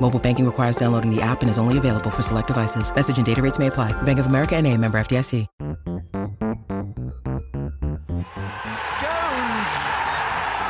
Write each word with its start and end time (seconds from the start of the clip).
Mobile 0.00 0.18
banking 0.18 0.44
requires 0.44 0.76
downloading 0.76 1.14
the 1.14 1.22
app 1.22 1.40
and 1.42 1.48
is 1.48 1.56
only 1.56 1.78
available 1.78 2.10
for 2.10 2.20
select 2.20 2.48
devices. 2.48 2.94
Message 2.94 3.16
and 3.16 3.24
data 3.24 3.40
rates 3.40 3.58
may 3.58 3.68
apply. 3.68 3.92
Bank 4.02 4.18
of 4.18 4.26
America 4.26 4.56
and 4.56 4.66
a 4.66 4.76
member 4.76 4.98
FDIC. 4.98 5.46
Jones. 9.00 9.70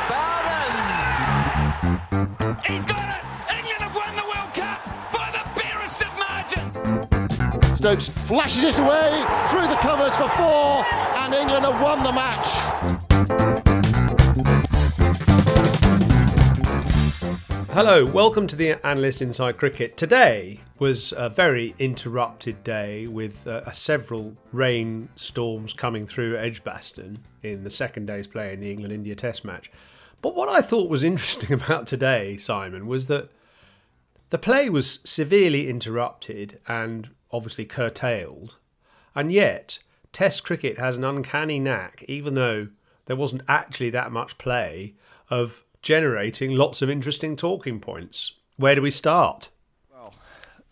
Bowden. 0.09 0.85
He's 2.65 2.85
got 2.85 3.09
it. 3.09 3.23
England 3.57 3.81
have 3.81 3.95
won 3.95 4.15
the 4.15 4.23
World 4.23 4.53
Cup 4.53 4.79
by 5.11 5.31
the 5.31 5.43
barest 5.59 6.01
of 6.01 6.13
margins. 6.19 6.75
Stokes 7.77 8.09
flashes 8.09 8.63
it 8.63 8.79
away 8.79 9.25
through 9.49 9.67
the 9.67 9.77
covers 9.81 10.15
for 10.15 10.29
four, 10.29 10.85
and 11.17 11.33
England 11.33 11.65
have 11.65 11.81
won 11.81 12.03
the 12.03 12.11
match. 12.11 13.74
Hello, 17.75 18.05
welcome 18.05 18.47
to 18.47 18.55
the 18.55 18.75
Analyst 18.87 19.21
Inside 19.21 19.57
Cricket. 19.57 19.97
Today 19.97 20.61
was 20.79 21.11
a 21.11 21.27
very 21.27 21.75
interrupted 21.77 22.63
day 22.63 23.05
with 23.05 23.45
uh, 23.45 23.69
several 23.73 24.37
rain 24.53 25.09
storms 25.17 25.73
coming 25.73 26.07
through 26.07 26.37
Edgbaston 26.37 27.19
in 27.43 27.65
the 27.65 27.69
second 27.69 28.05
day's 28.05 28.27
play 28.27 28.53
in 28.53 28.61
the 28.61 28.71
England 28.71 28.93
India 28.93 29.13
Test 29.13 29.43
match. 29.43 29.69
But 30.21 30.35
what 30.35 30.47
I 30.47 30.61
thought 30.61 30.89
was 30.89 31.03
interesting 31.03 31.51
about 31.51 31.85
today, 31.85 32.37
Simon, 32.37 32.87
was 32.87 33.07
that 33.07 33.29
the 34.29 34.37
play 34.37 34.69
was 34.69 34.99
severely 35.03 35.69
interrupted 35.69 36.61
and 36.69 37.09
obviously 37.29 37.65
curtailed, 37.65 38.55
and 39.13 39.33
yet 39.33 39.79
Test 40.13 40.45
cricket 40.45 40.77
has 40.77 40.95
an 40.95 41.03
uncanny 41.03 41.59
knack, 41.59 42.05
even 42.07 42.35
though 42.35 42.69
there 43.07 43.17
wasn't 43.17 43.43
actually 43.49 43.89
that 43.89 44.13
much 44.13 44.37
play, 44.37 44.93
of 45.29 45.64
generating 45.85 46.55
lots 46.55 46.81
of 46.81 46.89
interesting 46.89 47.35
talking 47.37 47.79
points. 47.79 48.33
Where 48.57 48.73
do 48.73 48.81
we 48.81 48.89
start? 48.89 49.51
Well, 49.93 50.15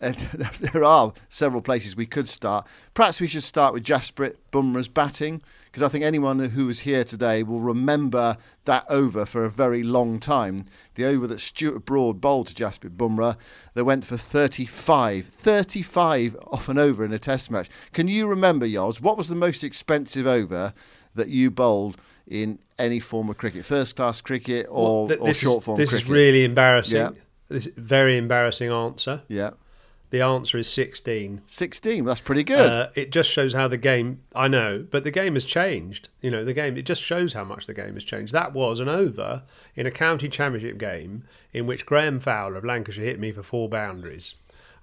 there 0.00 0.82
are 0.82 1.12
several 1.28 1.62
places 1.62 1.94
we 1.94 2.04
could 2.04 2.28
start. 2.28 2.66
Perhaps 2.94 3.20
we 3.20 3.28
should 3.28 3.44
start 3.44 3.72
with 3.72 3.84
Jasprit 3.84 4.34
Bumrah's 4.52 4.88
batting, 4.88 5.40
because 5.66 5.84
I 5.84 5.88
think 5.88 6.04
anyone 6.04 6.40
who 6.40 6.66
was 6.66 6.80
here 6.80 7.04
today 7.04 7.44
will 7.44 7.60
remember 7.60 8.38
that 8.64 8.86
over 8.90 9.24
for 9.24 9.44
a 9.44 9.50
very 9.50 9.84
long 9.84 10.18
time. 10.18 10.66
The 10.96 11.04
over 11.04 11.28
that 11.28 11.38
Stuart 11.38 11.84
Broad 11.84 12.20
bowled 12.20 12.48
to 12.48 12.54
Jasprit 12.54 12.96
Bumrah, 12.96 13.36
they 13.74 13.82
went 13.82 14.04
for 14.04 14.16
35. 14.16 15.26
35 15.26 16.36
off 16.48 16.68
an 16.68 16.76
over 16.76 17.04
in 17.04 17.12
a 17.12 17.20
test 17.20 17.52
match. 17.52 17.68
Can 17.92 18.08
you 18.08 18.26
remember, 18.26 18.66
Yoz, 18.66 19.00
what 19.00 19.16
was 19.16 19.28
the 19.28 19.36
most 19.36 19.62
expensive 19.62 20.26
over 20.26 20.72
that 21.14 21.28
you 21.28 21.52
bowled 21.52 21.98
in 22.26 22.58
any 22.78 23.00
form 23.00 23.28
of 23.28 23.36
cricket, 23.36 23.64
first 23.64 23.96
class 23.96 24.20
cricket 24.20 24.66
or, 24.70 25.06
Well, 25.06 25.08
th- 25.08 25.20
or 25.20 25.34
short 25.34 25.58
is, 25.58 25.64
form 25.64 25.78
This 25.78 25.90
cricket? 25.90 26.04
This 26.04 26.10
is 26.10 26.10
really 26.10 26.44
embarrassing. 26.44 26.96
Yeah. 26.96 27.10
This 27.48 27.66
is 27.66 27.72
very 27.76 28.16
embarrassing 28.16 28.70
answer. 28.70 29.22
Yeah. 29.28 29.50
The 30.10 30.20
answer 30.20 30.58
is 30.58 30.68
16. 30.68 31.42
16, 31.44 32.04
that's 32.04 32.20
pretty 32.20 32.44
good. 32.44 32.70
Uh, 32.72 32.88
it 32.94 33.10
just 33.10 33.28
shows 33.28 33.52
how 33.52 33.66
the 33.66 33.76
game. 33.76 34.20
I 34.32 34.46
know, 34.46 34.86
but 34.88 35.02
the 35.02 35.10
game 35.10 35.34
has 35.34 35.44
changed. 35.44 36.08
You 36.20 36.30
know, 36.30 36.44
the 36.44 36.52
game. 36.52 36.76
It 36.76 36.82
just 36.82 37.02
shows 37.02 37.32
how 37.32 37.42
much 37.42 37.66
the 37.66 37.74
game 37.74 37.94
has 37.94 38.04
changed. 38.04 38.32
That 38.32 38.52
was 38.52 38.78
an 38.78 38.88
over 38.88 39.42
in 39.74 39.86
a 39.86 39.90
county 39.90 40.28
championship 40.28 40.78
game 40.78 41.24
in 41.52 41.66
which 41.66 41.84
Graham 41.84 42.20
Fowler 42.20 42.56
of 42.56 42.64
Lancashire 42.64 43.04
hit 43.04 43.18
me 43.18 43.32
for 43.32 43.42
four 43.42 43.68
boundaries, 43.68 44.36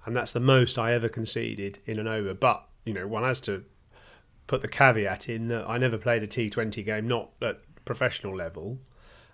and 0.04 0.14
that's 0.14 0.32
the 0.32 0.40
most 0.40 0.78
I 0.78 0.92
ever 0.92 1.08
conceded 1.08 1.78
in 1.86 1.98
an 1.98 2.06
over. 2.08 2.34
But 2.34 2.66
you 2.84 2.92
know, 2.92 3.06
one 3.06 3.22
has 3.22 3.40
to 3.40 3.64
put 4.46 4.60
the 4.60 4.68
caveat 4.68 5.28
in 5.28 5.48
that 5.48 5.68
I 5.68 5.78
never 5.78 5.98
played 5.98 6.22
a 6.22 6.26
T20 6.26 6.84
game, 6.84 7.08
not 7.08 7.30
at 7.40 7.60
professional 7.84 8.36
level, 8.36 8.78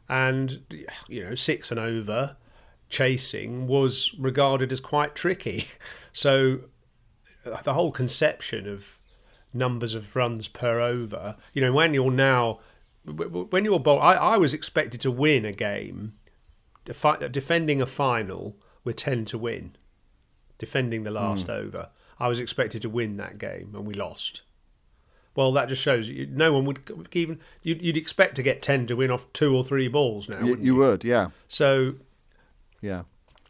and 0.08 0.62
you 1.08 1.24
know, 1.24 1.34
six 1.34 1.70
and 1.70 1.80
over 1.80 2.36
chasing 2.88 3.66
was 3.66 4.14
regarded 4.18 4.72
as 4.72 4.80
quite 4.80 5.14
tricky. 5.14 5.68
So 6.10 6.62
uh, 7.46 7.62
the 7.62 7.74
whole 7.74 7.92
conception 7.92 8.66
of 8.66 8.98
numbers 9.52 9.94
of 9.94 10.16
runs 10.16 10.48
per 10.48 10.80
over, 10.80 11.36
you 11.52 11.62
know, 11.62 11.72
when 11.72 11.94
you're 11.94 12.10
now, 12.10 12.58
when 13.04 13.64
you're 13.64 13.78
bowl, 13.78 14.00
I, 14.00 14.14
I 14.14 14.36
was 14.36 14.52
expected 14.52 15.00
to 15.02 15.12
win 15.12 15.44
a 15.44 15.52
game, 15.52 16.14
defi- 16.84 17.28
defending 17.30 17.80
a 17.80 17.86
final 17.86 18.56
with 18.82 18.96
10 18.96 19.26
to 19.26 19.38
win, 19.38 19.76
defending 20.58 21.04
the 21.04 21.12
last 21.12 21.48
over. 21.48 21.90
I 22.18 22.26
was 22.26 22.40
expected 22.40 22.82
to 22.82 22.88
win 22.90 23.16
that 23.18 23.38
game 23.38 23.72
and 23.76 23.86
we 23.86 23.94
lost. 23.94 24.42
Well, 25.38 25.52
that 25.52 25.68
just 25.68 25.80
shows 25.80 26.08
you, 26.08 26.26
no 26.26 26.52
one 26.52 26.64
would 26.64 26.80
even, 27.12 27.38
you'd, 27.62 27.80
you'd 27.80 27.96
expect 27.96 28.34
to 28.34 28.42
get 28.42 28.60
10 28.60 28.88
to 28.88 28.94
win 28.96 29.12
off 29.12 29.32
two 29.32 29.54
or 29.54 29.62
three 29.62 29.86
balls 29.86 30.28
now. 30.28 30.40
you, 30.40 30.46
wouldn't 30.46 30.64
you 30.64 30.74
would, 30.74 31.04
yeah. 31.04 31.28
So 31.46 31.94
Yeah. 32.80 33.02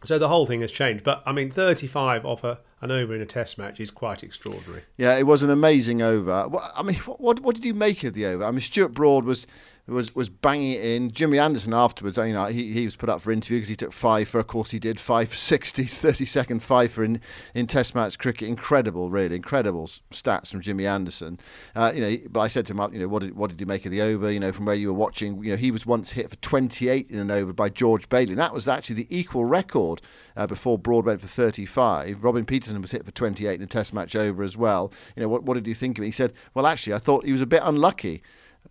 so 0.04 0.18
the 0.18 0.28
whole 0.28 0.44
thing 0.46 0.60
has 0.60 0.70
changed. 0.70 1.02
But 1.02 1.22
I 1.24 1.32
mean, 1.32 1.50
35 1.50 2.26
off 2.26 2.44
a, 2.44 2.60
an 2.82 2.90
over 2.90 3.14
in 3.14 3.22
a 3.22 3.26
test 3.26 3.56
match 3.56 3.80
is 3.80 3.90
quite 3.90 4.22
extraordinary. 4.22 4.82
Yeah, 4.98 5.16
it 5.16 5.22
was 5.26 5.42
an 5.42 5.48
amazing 5.48 6.02
over. 6.02 6.50
I 6.76 6.82
mean, 6.82 6.96
what, 7.06 7.22
what 7.22 7.40
what 7.40 7.54
did 7.54 7.64
you 7.64 7.72
make 7.72 8.04
of 8.04 8.12
the 8.12 8.26
over? 8.26 8.44
I 8.44 8.50
mean, 8.50 8.60
Stuart 8.60 8.92
Broad 8.92 9.24
was 9.24 9.46
was 9.88 10.14
was 10.14 10.28
banging 10.28 10.72
it 10.72 10.84
in. 10.84 11.10
Jimmy 11.10 11.38
Anderson 11.38 11.72
afterwards, 11.72 12.18
you 12.18 12.32
know, 12.32 12.46
he, 12.46 12.72
he 12.72 12.84
was 12.84 12.96
put 12.96 13.08
up 13.08 13.22
for 13.22 13.32
interview 13.32 13.56
because 13.56 13.68
he 13.68 13.76
took 13.76 13.92
five 13.92 14.28
for. 14.28 14.38
Of 14.38 14.46
course, 14.46 14.70
he 14.70 14.78
did 14.78 15.00
five 15.00 15.30
for 15.30 15.36
60, 15.36 15.84
30 15.84 16.24
second 16.24 16.62
five 16.62 16.92
for 16.92 17.04
in, 17.04 17.20
in 17.54 17.66
Test 17.66 17.94
match 17.94 18.18
cricket. 18.18 18.48
Incredible, 18.48 19.10
really 19.10 19.36
incredible 19.36 19.86
stats 20.10 20.50
from 20.50 20.60
Jimmy 20.60 20.86
Anderson. 20.86 21.38
Uh, 21.74 21.92
you 21.94 22.00
know, 22.00 22.16
but 22.30 22.40
I 22.40 22.48
said 22.48 22.66
to 22.66 22.74
him, 22.74 22.92
you 22.92 23.00
know, 23.00 23.08
what 23.08 23.22
did 23.22 23.34
what 23.34 23.50
did 23.50 23.60
you 23.60 23.66
make 23.66 23.86
of 23.86 23.92
the 23.92 24.02
over? 24.02 24.30
You 24.30 24.40
know, 24.40 24.52
from 24.52 24.66
where 24.66 24.74
you 24.74 24.88
were 24.88 24.98
watching, 24.98 25.42
you 25.42 25.52
know, 25.52 25.56
he 25.56 25.70
was 25.70 25.86
once 25.86 26.12
hit 26.12 26.28
for 26.28 26.36
28 26.36 27.10
in 27.10 27.18
an 27.18 27.30
over 27.30 27.52
by 27.52 27.68
George 27.68 28.08
Bailey. 28.08 28.30
And 28.30 28.38
that 28.38 28.52
was 28.52 28.68
actually 28.68 28.96
the 28.96 29.16
equal 29.16 29.44
record 29.44 30.02
uh, 30.36 30.46
before 30.46 30.78
Broad 30.78 31.06
went 31.06 31.20
for 31.20 31.26
35. 31.26 32.22
Robin 32.22 32.44
Peterson 32.44 32.80
was 32.82 32.90
hit 32.90 33.04
for 33.04 33.12
28 33.12 33.54
in 33.54 33.62
a 33.62 33.66
Test 33.66 33.94
match 33.94 34.14
over 34.14 34.42
as 34.42 34.56
well. 34.56 34.92
You 35.16 35.22
know, 35.22 35.28
what 35.28 35.44
what 35.44 35.54
did 35.54 35.66
you 35.66 35.74
think 35.74 35.98
of 35.98 36.02
it? 36.04 36.08
He 36.08 36.12
said, 36.12 36.32
well, 36.52 36.66
actually, 36.66 36.92
I 36.92 36.98
thought 36.98 37.24
he 37.24 37.32
was 37.32 37.42
a 37.42 37.46
bit 37.46 37.62
unlucky. 37.64 38.22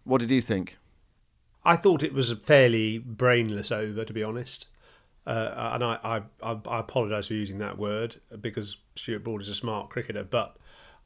What 0.04 0.20
did 0.20 0.32
you 0.32 0.42
think? 0.42 0.77
I 1.68 1.76
thought 1.76 2.02
it 2.02 2.14
was 2.14 2.32
a 2.32 2.38
fairly 2.38 2.98
brainless 2.98 3.72
over, 3.74 4.06
to 4.06 4.14
be 4.14 4.24
honest. 4.24 4.68
Uh, 5.28 5.72
and 5.74 5.84
I, 5.84 6.22
I, 6.42 6.50
I, 6.66 6.80
apologise 6.80 7.28
for 7.28 7.34
using 7.34 7.58
that 7.58 7.78
word 7.78 8.22
because 8.40 8.78
Stuart 8.96 9.26
Broad 9.26 9.42
is 9.42 9.50
a 9.50 9.56
smart 9.56 9.90
cricketer, 9.90 10.24
but 10.24 10.56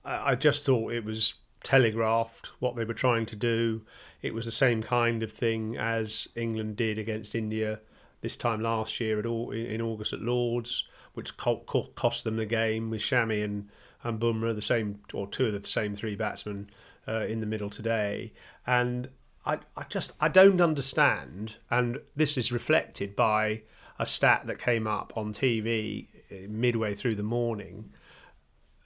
I, 0.06 0.36
just 0.36 0.64
thought 0.64 0.94
it 0.94 1.04
was 1.04 1.34
telegraphed 1.64 2.52
what 2.60 2.76
they 2.76 2.86
were 2.86 2.94
trying 2.94 3.26
to 3.26 3.36
do. 3.36 3.82
It 4.22 4.36
was 4.36 4.46
the 4.46 4.52
same 4.52 4.84
kind 4.84 5.24
of 5.24 5.32
thing 5.32 5.76
as 5.76 6.28
England 6.36 6.76
did 6.76 7.00
against 7.00 7.34
India 7.34 7.80
this 8.22 8.36
time 8.36 8.62
last 8.62 9.00
year 9.00 9.18
at 9.18 9.26
all 9.26 9.50
in 9.50 9.82
August 9.82 10.14
at 10.14 10.22
Lords, 10.22 10.88
which 11.16 11.36
co- 11.38 11.64
co- 11.66 11.90
cost 11.96 12.24
them 12.24 12.38
the 12.38 12.46
game 12.46 12.92
with 12.92 13.02
Shami 13.02 13.44
and 13.44 13.70
and 14.04 14.20
Bumrah, 14.20 14.54
the 14.54 14.62
same 14.62 15.00
or 15.14 15.28
two 15.28 15.48
of 15.48 15.54
the 15.54 15.68
same 15.68 15.96
three 15.96 16.16
batsmen 16.16 16.70
uh, 17.08 17.26
in 17.26 17.40
the 17.40 17.48
middle 17.48 17.72
today, 17.72 18.34
and 18.68 19.10
I, 19.46 19.60
I 19.76 19.84
just 19.90 20.12
I 20.20 20.28
don't 20.28 20.62
understand, 20.62 21.56
and 21.70 22.00
this 22.16 22.38
is 22.38 22.52
reflected 22.52 23.16
by 23.16 23.64
a 23.98 24.06
stat 24.06 24.44
that 24.46 24.60
came 24.60 24.88
up 24.88 25.14
on 25.16 25.34
TV 25.34 26.08
uh, 26.32 26.48
midway 26.48 26.94
through 26.94 27.16
the 27.16 27.24
morning 27.24 27.92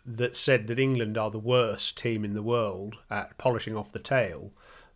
that 0.05 0.35
said 0.35 0.67
that 0.67 0.79
England 0.79 1.17
are 1.17 1.31
the 1.31 1.39
worst 1.39 1.97
team 1.97 2.23
in 2.23 2.33
the 2.33 2.43
world 2.43 2.97
at 3.09 3.37
polishing 3.37 3.75
off 3.75 3.91
the 3.91 3.99
tail. 3.99 4.51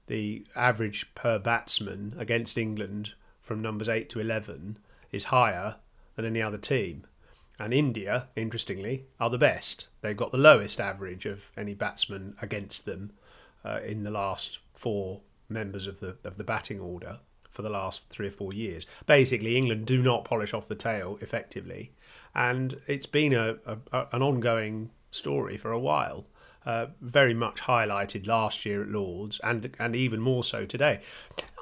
The 0.08 0.46
average 0.56 1.14
per 1.16 1.40
batsman 1.40 2.16
against 2.18 2.58
England 2.58 3.14
from 3.42 3.62
numbers 3.62 3.90
8 3.90 4.10
to 4.12 4.20
11 4.20 4.78
is 5.12 5.26
higher 5.26 5.76
than 6.16 6.26
any 6.26 6.42
other 6.42 6.58
team. 6.58 7.06
And 7.60 7.74
India, 7.74 8.28
interestingly, 8.36 9.06
are 9.20 9.30
the 9.30 9.38
best. 9.38 9.88
They've 10.02 10.16
got 10.16 10.32
the 10.32 10.38
lowest 10.38 10.80
average 10.80 11.26
of 11.26 11.52
any 11.58 11.74
batsman 11.74 12.36
against 12.42 12.86
them 12.86 13.12
uh, 13.66 13.80
in 13.86 14.04
the 14.04 14.12
last 14.12 14.60
four 14.74 15.22
members 15.50 15.88
of 15.88 16.00
the 16.00 16.18
of 16.24 16.38
the 16.38 16.44
batting 16.44 16.80
order 16.80 17.20
for 17.50 17.62
the 17.62 17.70
last 17.70 18.08
three 18.10 18.28
or 18.28 18.32
four 18.32 18.54
years. 18.54 18.86
Basically, 19.06 19.58
England 19.58 19.86
do 19.86 20.02
not 20.02 20.24
polish 20.26 20.54
off 20.54 20.68
the 20.68 20.76
tail 20.76 21.18
effectively, 21.22 21.92
and 22.36 22.80
it's 22.88 23.06
been 23.06 23.34
a, 23.34 23.58
a 23.66 24.08
an 24.12 24.22
ongoing 24.22 24.92
story 25.12 25.58
for 25.58 25.72
a 25.72 25.80
while. 25.80 26.26
Uh, 26.66 26.88
very 27.02 27.34
much 27.34 27.62
highlighted 27.62 28.28
last 28.28 28.66
year 28.66 28.82
at 28.84 28.90
Lords, 28.90 29.40
and 29.44 29.76
and 29.80 29.96
even 29.96 30.20
more 30.20 30.44
so 30.44 30.66
today. 30.66 31.02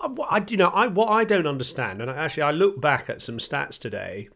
I, 0.02 0.08
I, 0.30 0.46
you 0.48 0.58
know, 0.58 0.70
I 0.70 0.88
what 0.88 1.10
I 1.10 1.24
don't 1.24 1.48
understand, 1.48 2.02
and 2.02 2.10
actually 2.12 2.44
I 2.44 2.52
look 2.52 2.82
back 2.82 3.10
at 3.10 3.22
some 3.22 3.38
stats 3.38 3.80
today 3.80 4.30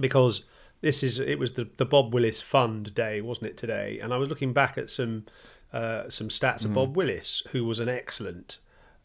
because 0.00 0.44
this 0.80 1.02
is 1.02 1.18
it 1.18 1.38
was 1.38 1.52
the, 1.52 1.68
the 1.76 1.84
Bob 1.84 2.12
Willis 2.12 2.40
Fund 2.42 2.94
day, 2.94 3.20
wasn't 3.20 3.46
it 3.46 3.56
today? 3.56 3.98
And 4.02 4.12
I 4.12 4.16
was 4.16 4.28
looking 4.28 4.52
back 4.52 4.76
at 4.76 4.90
some 4.90 5.24
uh, 5.72 6.08
some 6.08 6.28
stats 6.28 6.60
mm. 6.60 6.66
of 6.66 6.74
Bob 6.74 6.96
Willis, 6.96 7.42
who 7.50 7.64
was 7.64 7.80
an 7.80 7.88
excellent 7.88 8.58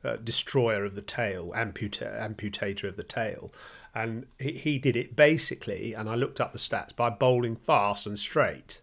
uh, 0.03 0.15
destroyer 0.17 0.85
of 0.85 0.95
the 0.95 1.01
tail, 1.01 1.51
amputa- 1.55 2.19
amputator 2.19 2.85
of 2.85 2.95
the 2.95 3.03
tail, 3.03 3.51
and 3.93 4.25
he, 4.39 4.53
he 4.53 4.79
did 4.79 4.95
it 4.95 5.15
basically. 5.15 5.93
And 5.93 6.09
I 6.09 6.15
looked 6.15 6.39
up 6.39 6.53
the 6.53 6.59
stats 6.59 6.95
by 6.95 7.09
bowling 7.09 7.55
fast 7.55 8.05
and 8.05 8.17
straight, 8.17 8.81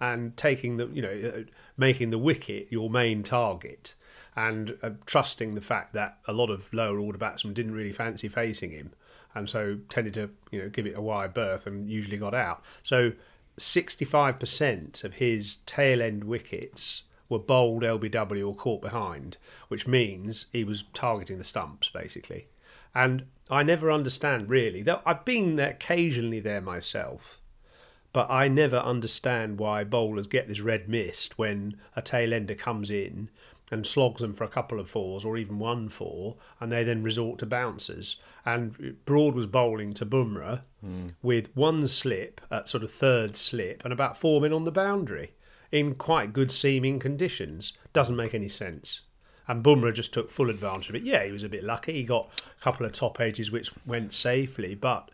and 0.00 0.36
taking 0.36 0.76
the 0.76 0.86
you 0.88 1.02
know 1.02 1.32
uh, 1.36 1.40
making 1.76 2.10
the 2.10 2.18
wicket 2.18 2.68
your 2.70 2.90
main 2.90 3.22
target. 3.22 3.94
And 4.36 4.78
uh, 4.82 4.90
trusting 5.06 5.56
the 5.56 5.60
fact 5.60 5.92
that 5.94 6.18
a 6.26 6.32
lot 6.32 6.50
of 6.50 6.72
lower 6.72 7.00
order 7.00 7.18
batsmen 7.18 7.52
didn't 7.52 7.74
really 7.74 7.92
fancy 7.92 8.28
facing 8.28 8.70
him, 8.70 8.92
and 9.34 9.50
so 9.50 9.78
tended 9.88 10.14
to 10.14 10.30
you 10.50 10.62
know 10.62 10.68
give 10.68 10.86
it 10.86 10.96
a 10.96 11.00
wide 11.00 11.34
berth 11.34 11.66
and 11.66 11.90
usually 11.90 12.16
got 12.16 12.32
out. 12.32 12.62
So 12.82 13.12
65% 13.58 15.04
of 15.04 15.14
his 15.14 15.56
tail 15.66 16.00
end 16.00 16.24
wickets 16.24 17.02
were 17.30 17.38
bowled 17.38 17.82
LBW 17.82 18.46
or 18.46 18.54
caught 18.54 18.82
behind, 18.82 19.38
which 19.68 19.86
means 19.86 20.46
he 20.52 20.64
was 20.64 20.84
targeting 20.92 21.38
the 21.38 21.44
stumps 21.44 21.88
basically. 21.88 22.48
And 22.94 23.24
I 23.48 23.62
never 23.62 23.90
understand 23.90 24.50
really. 24.50 24.82
Though 24.82 25.00
I've 25.06 25.24
been 25.24 25.56
there 25.56 25.70
occasionally 25.70 26.40
there 26.40 26.60
myself, 26.60 27.40
but 28.12 28.28
I 28.28 28.48
never 28.48 28.78
understand 28.78 29.58
why 29.58 29.84
bowlers 29.84 30.26
get 30.26 30.48
this 30.48 30.60
red 30.60 30.88
mist 30.88 31.38
when 31.38 31.76
a 31.94 32.02
tail 32.02 32.34
ender 32.34 32.56
comes 32.56 32.90
in 32.90 33.30
and 33.70 33.86
slogs 33.86 34.20
them 34.20 34.34
for 34.34 34.42
a 34.42 34.48
couple 34.48 34.80
of 34.80 34.90
fours 34.90 35.24
or 35.24 35.36
even 35.36 35.60
one 35.60 35.88
four, 35.88 36.34
and 36.58 36.72
they 36.72 36.82
then 36.82 37.04
resort 37.04 37.38
to 37.38 37.46
bouncers. 37.46 38.16
And 38.44 38.96
Broad 39.04 39.36
was 39.36 39.46
bowling 39.46 39.92
to 39.94 40.04
Bumrah 40.06 40.62
mm. 40.84 41.14
with 41.22 41.56
one 41.56 41.86
slip 41.86 42.40
at 42.50 42.68
sort 42.68 42.82
of 42.82 42.90
third 42.90 43.36
slip 43.36 43.84
and 43.84 43.92
about 43.92 44.18
four 44.18 44.40
men 44.40 44.52
on 44.52 44.64
the 44.64 44.72
boundary 44.72 45.30
in 45.72 45.94
quite 45.94 46.32
good 46.32 46.50
seeming 46.50 46.98
conditions. 46.98 47.72
Doesn't 47.92 48.16
make 48.16 48.34
any 48.34 48.48
sense. 48.48 49.02
And 49.46 49.64
Bumrah 49.64 49.94
just 49.94 50.12
took 50.12 50.30
full 50.30 50.50
advantage 50.50 50.88
of 50.90 50.94
it. 50.94 51.02
Yeah, 51.02 51.24
he 51.24 51.32
was 51.32 51.42
a 51.42 51.48
bit 51.48 51.64
lucky. 51.64 51.92
He 51.94 52.04
got 52.04 52.30
a 52.56 52.62
couple 52.62 52.86
of 52.86 52.92
top 52.92 53.20
edges 53.20 53.50
which 53.50 53.72
went 53.84 54.14
safely, 54.14 54.74
but 54.74 55.10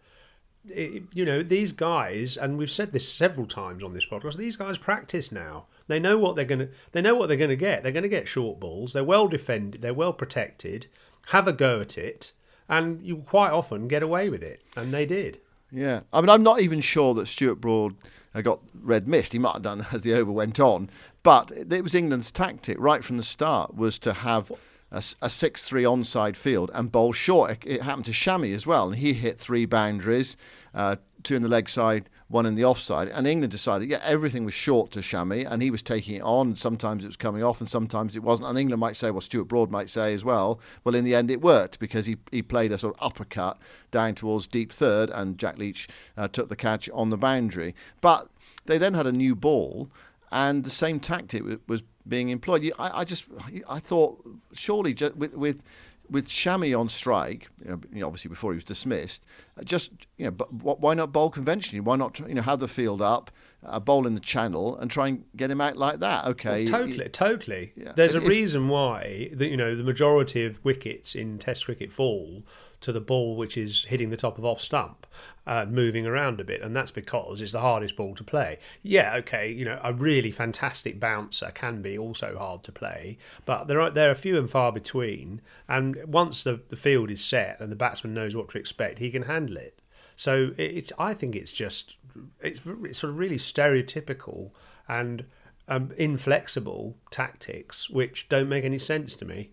it, 0.69 1.05
you 1.14 1.25
know 1.25 1.43
these 1.43 1.73
guys, 1.73 2.37
and 2.37 2.58
we've 2.58 2.70
said 2.70 2.93
this 2.93 3.11
several 3.11 3.47
times 3.47 3.82
on 3.82 3.94
this 3.94 4.06
podcast. 4.06 4.37
These 4.37 4.56
guys 4.56 4.79
practice 4.79 5.31
now. 5.32 5.67
They 5.88 5.99
know 5.99 6.19
what 6.19 6.37
they're 6.37 6.44
going 6.44 6.58
to. 6.61 6.69
They 6.93 7.03
know 7.03 7.14
what 7.14 7.29
they're 7.29 7.37
going 7.37 7.50
to 7.50 7.56
get. 7.56 7.82
They're 7.82 7.93
going 7.93 8.03
to 8.03 8.08
get 8.08 8.29
short 8.29 8.61
balls. 8.61 8.93
They're 8.93 9.05
well 9.05 9.29
defended. 9.29 9.81
They're 9.81 9.94
well 9.94 10.12
protected. 10.12 10.87
Have 11.31 11.49
a 11.49 11.53
go 11.53 11.81
at 11.81 11.97
it, 11.97 12.32
and 12.69 13.00
you 13.03 13.19
quite 13.19 13.53
often 13.53 13.88
get 13.88 14.03
away 14.03 14.29
with 14.29 14.43
it, 14.43 14.62
and 14.76 14.93
they 14.93 15.06
did. 15.06 15.41
Yeah, 15.72 16.00
I 16.12 16.20
mean, 16.20 16.30
I'm 16.30 16.42
not 16.42 16.60
even 16.60 16.80
sure 16.80 17.12
that 17.14 17.26
Stuart 17.26 17.56
Broad 17.56 17.96
uh, 18.34 18.40
got 18.40 18.60
red 18.80 19.08
mist. 19.08 19.32
He 19.32 19.38
might 19.38 19.54
have 19.54 19.62
done 19.62 19.86
as 19.92 20.02
the 20.02 20.14
over 20.14 20.30
went 20.30 20.60
on, 20.60 20.90
but 21.22 21.50
it 21.50 21.82
was 21.82 21.94
England's 21.94 22.30
tactic 22.30 22.76
right 22.78 23.02
from 23.04 23.16
the 23.16 23.22
start 23.22 23.74
was 23.74 23.98
to 24.00 24.12
have 24.12 24.52
a, 24.90 24.98
a 24.98 25.28
6-3 25.28 25.82
onside 25.82 26.36
field 26.36 26.70
and 26.74 26.92
bowl 26.92 27.12
short. 27.12 27.50
It, 27.50 27.64
it, 27.66 27.82
happened 27.82 28.06
to 28.06 28.12
Shami 28.12 28.54
as 28.54 28.66
well, 28.66 28.88
and 28.88 28.96
he 28.96 29.12
hit 29.14 29.38
three 29.38 29.66
boundaries, 29.66 30.36
uh, 30.74 30.96
two 31.22 31.34
in 31.34 31.42
the 31.42 31.48
leg 31.48 31.68
side, 31.68 32.08
one 32.28 32.46
in 32.46 32.54
the 32.54 32.64
offside. 32.64 33.08
And 33.08 33.26
England 33.26 33.50
decided, 33.52 33.90
yeah, 33.90 34.00
everything 34.02 34.44
was 34.44 34.54
short 34.54 34.90
to 34.92 35.00
Shami, 35.00 35.46
and 35.48 35.62
he 35.62 35.70
was 35.70 35.82
taking 35.82 36.16
it 36.16 36.22
on. 36.22 36.56
Sometimes 36.56 37.04
it 37.04 37.08
was 37.08 37.16
coming 37.16 37.42
off, 37.42 37.60
and 37.60 37.68
sometimes 37.68 38.16
it 38.16 38.22
wasn't. 38.22 38.48
And 38.48 38.58
England 38.58 38.80
might 38.80 38.96
say, 38.96 39.10
well, 39.10 39.20
Stuart 39.20 39.46
Broad 39.46 39.70
might 39.70 39.90
say 39.90 40.14
as 40.14 40.24
well, 40.24 40.60
well, 40.84 40.94
in 40.94 41.04
the 41.04 41.14
end 41.14 41.30
it 41.30 41.40
worked 41.40 41.78
because 41.78 42.06
he, 42.06 42.16
he 42.30 42.42
played 42.42 42.72
a 42.72 42.78
sort 42.78 42.96
of 42.96 43.04
uppercut 43.04 43.58
down 43.90 44.14
towards 44.14 44.46
deep 44.46 44.72
third, 44.72 45.10
and 45.10 45.38
Jack 45.38 45.58
Leach 45.58 45.88
uh, 46.16 46.28
took 46.28 46.48
the 46.48 46.56
catch 46.56 46.88
on 46.90 47.10
the 47.10 47.16
boundary. 47.16 47.74
But 48.00 48.28
they 48.66 48.78
then 48.78 48.94
had 48.94 49.06
a 49.06 49.12
new 49.12 49.34
ball, 49.34 49.90
and 50.30 50.64
the 50.64 50.70
same 50.70 51.00
tactic 51.00 51.42
was 51.68 51.82
being 52.08 52.29
employed. 52.31 52.73
I, 52.79 53.00
I 53.00 53.05
just, 53.05 53.25
I 53.69 53.79
thought, 53.79 54.25
surely 54.53 54.94
with, 55.17 55.35
with 55.35 55.64
with 56.11 56.29
Shami 56.29 56.79
on 56.79 56.88
strike, 56.88 57.49
you 57.64 57.81
know, 57.93 58.06
obviously 58.06 58.29
before 58.29 58.53
he 58.53 58.56
was 58.56 58.64
dismissed, 58.64 59.26
uh, 59.58 59.62
just 59.64 59.91
you 60.17 60.26
know, 60.26 60.31
but 60.31 60.53
why 60.53 60.94
not 60.94 61.12
bowl 61.12 61.31
conventionally? 61.31 61.81
Why 61.81 61.97
not 61.97 62.19
you 62.20 62.35
know 62.35 62.43
have 62.43 62.61
the 62.61 62.69
field 62.69 63.03
up, 63.03 63.31
a 63.62 63.81
bowl 63.81 64.06
in 64.06 64.14
the 64.14 64.20
channel, 64.20 64.76
and 64.76 64.91
try 64.91 65.08
and 65.08 65.25
get 65.35 65.50
him 65.50 65.61
out 65.61 65.76
like 65.76 66.00
that? 66.00 66.25
Okay, 66.26 66.64
well, 66.64 66.81
totally, 66.81 67.05
you, 67.05 67.11
totally. 67.11 67.73
Yeah. 67.76 67.93
There's 67.94 68.14
a 68.14 68.20
reason 68.20 68.69
why 68.69 69.31
the, 69.32 69.49
you 69.49 69.56
know 69.56 69.75
the 69.75 69.82
majority 69.82 70.44
of 70.44 70.64
wickets 70.64 71.14
in 71.14 71.38
Test 71.38 71.64
cricket 71.64 71.93
fall 71.93 72.43
to 72.86 72.92
the 72.92 73.00
ball 73.00 73.34
which 73.34 73.56
is 73.56 73.84
hitting 73.88 74.10
the 74.10 74.16
top 74.16 74.38
of 74.38 74.44
off 74.44 74.62
stump, 74.62 75.08
uh, 75.44 75.66
moving 75.68 76.06
around 76.06 76.40
a 76.40 76.44
bit, 76.44 76.62
and 76.62 76.74
that's 76.74 76.92
because 76.92 77.40
it's 77.40 77.50
the 77.50 77.60
hardest 77.60 77.96
ball 77.96 78.14
to 78.14 78.22
play. 78.22 78.60
Yeah, 78.80 79.16
okay, 79.16 79.50
you 79.50 79.64
know, 79.64 79.80
a 79.82 79.92
really 79.92 80.30
fantastic 80.30 81.00
bouncer 81.00 81.50
can 81.52 81.82
be 81.82 81.98
also 81.98 82.38
hard 82.38 82.62
to 82.62 82.70
play, 82.70 83.18
but 83.44 83.66
there 83.66 83.80
are 83.80 83.90
there 83.90 84.08
are 84.08 84.14
few 84.14 84.38
and 84.38 84.48
far 84.48 84.70
between. 84.70 85.40
And 85.68 85.96
once 86.06 86.44
the 86.44 86.60
the 86.68 86.76
field 86.76 87.10
is 87.10 87.24
set 87.24 87.58
and 87.58 87.72
the 87.72 87.76
batsman 87.76 88.14
knows 88.14 88.36
what 88.36 88.50
to 88.50 88.58
expect, 88.58 89.00
he 89.00 89.10
can 89.10 89.22
handle 89.22 89.56
it. 89.56 89.81
So 90.14 90.52
it, 90.56 90.93
I 90.96 91.12
think 91.12 91.34
it's 91.34 91.52
just 91.52 91.96
it's, 92.40 92.60
it's 92.84 93.00
sort 93.00 93.10
of 93.10 93.19
really 93.19 93.36
stereotypical 93.36 94.52
and 94.88 95.24
um, 95.66 95.93
inflexible 95.96 96.96
tactics 97.10 97.90
which 97.90 98.28
don't 98.28 98.48
make 98.48 98.64
any 98.64 98.78
sense 98.78 99.14
to 99.16 99.24
me. 99.24 99.50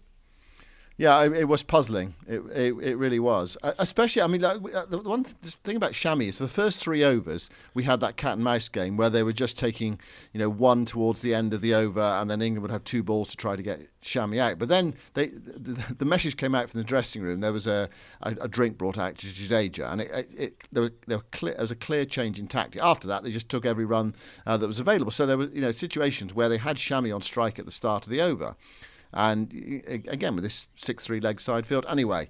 Yeah, 0.95 1.23
it, 1.23 1.33
it 1.33 1.45
was 1.45 1.63
puzzling. 1.63 2.13
It, 2.27 2.43
it, 2.53 2.73
it 2.73 2.97
really 2.97 3.19
was. 3.19 3.57
Especially, 3.63 4.21
I 4.21 4.27
mean, 4.27 4.41
like, 4.41 4.57
uh, 4.75 4.85
the 4.85 4.99
one 4.99 5.23
thing 5.23 5.75
about 5.75 5.93
Shami 5.93 6.27
is 6.27 6.37
the 6.37 6.47
first 6.47 6.83
three 6.83 7.03
overs 7.03 7.49
we 7.73 7.83
had 7.83 7.99
that 8.01 8.15
cat 8.15 8.33
and 8.33 8.43
mouse 8.43 8.69
game 8.69 8.95
where 8.95 9.09
they 9.09 9.23
were 9.23 9.33
just 9.33 9.57
taking, 9.57 9.99
you 10.33 10.39
know, 10.39 10.49
one 10.49 10.85
towards 10.85 11.21
the 11.21 11.33
end 11.33 11.51
of 11.53 11.61
the 11.61 11.73
over, 11.73 11.99
and 11.99 12.29
then 12.29 12.43
England 12.43 12.61
would 12.61 12.71
have 12.71 12.83
two 12.83 13.01
balls 13.01 13.29
to 13.29 13.37
try 13.37 13.55
to 13.55 13.63
get 13.63 13.81
Shami 14.03 14.37
out. 14.37 14.59
But 14.59 14.69
then 14.69 14.93
they, 15.15 15.27
the, 15.29 15.95
the 15.97 16.05
message 16.05 16.37
came 16.37 16.53
out 16.53 16.69
from 16.69 16.79
the 16.79 16.85
dressing 16.85 17.23
room. 17.23 17.39
There 17.39 17.53
was 17.53 17.65
a, 17.65 17.89
a, 18.21 18.35
a 18.41 18.47
drink 18.47 18.77
brought 18.77 18.99
out 18.99 19.17
to 19.17 19.27
Jadeja, 19.27 19.91
and 19.91 20.01
it, 20.01 20.29
it, 20.37 20.53
there, 20.71 20.83
were, 20.83 20.93
there, 21.07 21.17
were 21.17 21.25
clear, 21.31 21.55
there 21.55 21.63
was 21.63 21.71
a 21.71 21.75
clear 21.75 22.05
change 22.05 22.39
in 22.39 22.45
tactic. 22.45 22.83
After 22.83 23.07
that, 23.07 23.23
they 23.23 23.31
just 23.31 23.49
took 23.49 23.65
every 23.65 23.85
run 23.85 24.13
uh, 24.45 24.57
that 24.57 24.67
was 24.67 24.79
available. 24.79 25.11
So 25.11 25.25
there 25.25 25.39
were, 25.39 25.49
you 25.49 25.61
know, 25.61 25.71
situations 25.71 26.35
where 26.35 26.49
they 26.49 26.57
had 26.57 26.77
Shami 26.77 27.13
on 27.13 27.23
strike 27.23 27.57
at 27.57 27.65
the 27.65 27.71
start 27.71 28.05
of 28.05 28.11
the 28.11 28.21
over. 28.21 28.55
And 29.13 29.83
again, 30.07 30.35
with 30.35 30.43
this 30.43 30.69
6 30.75 31.05
3 31.05 31.19
leg 31.19 31.39
side 31.39 31.65
field. 31.65 31.85
Anyway, 31.87 32.29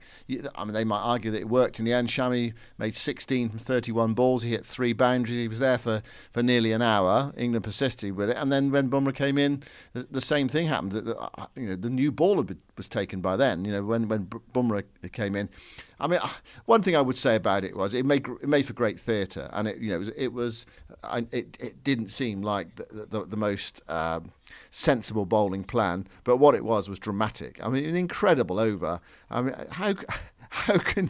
I 0.56 0.64
mean, 0.64 0.74
they 0.74 0.84
might 0.84 1.02
argue 1.02 1.32
that 1.32 1.40
it 1.40 1.50
worked 1.50 1.80
in 1.80 1.86
the 1.86 1.94
end. 1.94 2.10
Shami 2.10 2.54
made 2.78 2.96
16 2.96 3.50
from 3.50 3.60
31 3.60 4.14
balls. 4.14 4.44
He 4.44 4.52
hit 4.52 4.66
three 4.66 4.94
boundaries. 4.94 5.38
He 5.38 5.48
was 5.48 5.60
there 5.60 5.78
for, 5.78 6.02
for 6.32 6.44
nearly 6.44 6.72
an 6.72 6.82
hour. 6.82 7.34
England 7.38 7.64
persisted 7.64 8.16
with 8.16 8.30
it. 8.30 8.38
And 8.38 8.52
then 8.52 8.72
when 8.72 8.90
Bumrah 8.90 9.16
came 9.16 9.38
in, 9.38 9.64
the, 9.94 10.08
the 10.10 10.22
same 10.22 10.50
thing 10.50 10.68
happened. 10.68 10.92
The, 10.92 11.18
uh, 11.18 11.48
you 11.56 11.70
know, 11.70 11.76
the 11.76 11.90
new 11.90 12.12
ball 12.12 12.46
was 12.78 12.88
taken 12.88 13.22
by 13.22 13.38
then. 13.38 13.66
You 13.66 13.72
know, 13.72 13.84
when, 13.84 14.08
when 14.08 14.26
Bumrah 14.26 14.84
came 15.12 15.36
in. 15.36 15.50
I 16.00 16.08
mean, 16.08 16.20
uh, 16.22 16.30
one 16.66 16.82
thing 16.82 16.96
I 16.96 17.02
would 17.02 17.18
say 17.18 17.36
about 17.36 17.64
it 17.64 17.78
was 17.78 17.94
it 17.94 18.06
made 18.06 18.28
it 18.28 18.50
made 18.50 18.66
for 18.66 18.74
great 18.74 19.00
theatre, 19.00 19.50
and 19.54 19.68
it 19.70 19.78
you 19.78 19.90
know 19.90 19.96
it 19.96 20.00
was, 20.00 20.10
it, 20.10 20.34
was, 20.34 20.66
it, 21.32 21.58
it 21.62 21.84
didn't 21.84 22.10
seem 22.10 22.42
like 22.42 22.76
the 22.76 23.08
the, 23.10 23.26
the 23.26 23.38
most 23.38 23.82
um, 23.90 24.32
sensible 24.70 25.26
bowling 25.26 25.64
plan, 25.64 26.08
but 26.24 26.38
what 26.38 26.56
it 26.56 26.64
was 26.64 26.90
was 26.90 27.00
dramatic. 27.00 27.60
I 27.64 27.70
mean, 27.70 27.86
an 27.86 27.96
incredible 27.96 28.60
over. 28.60 29.00
I 29.30 29.42
mean, 29.42 29.56
how 29.72 29.94
how 30.54 30.78
can 30.78 31.10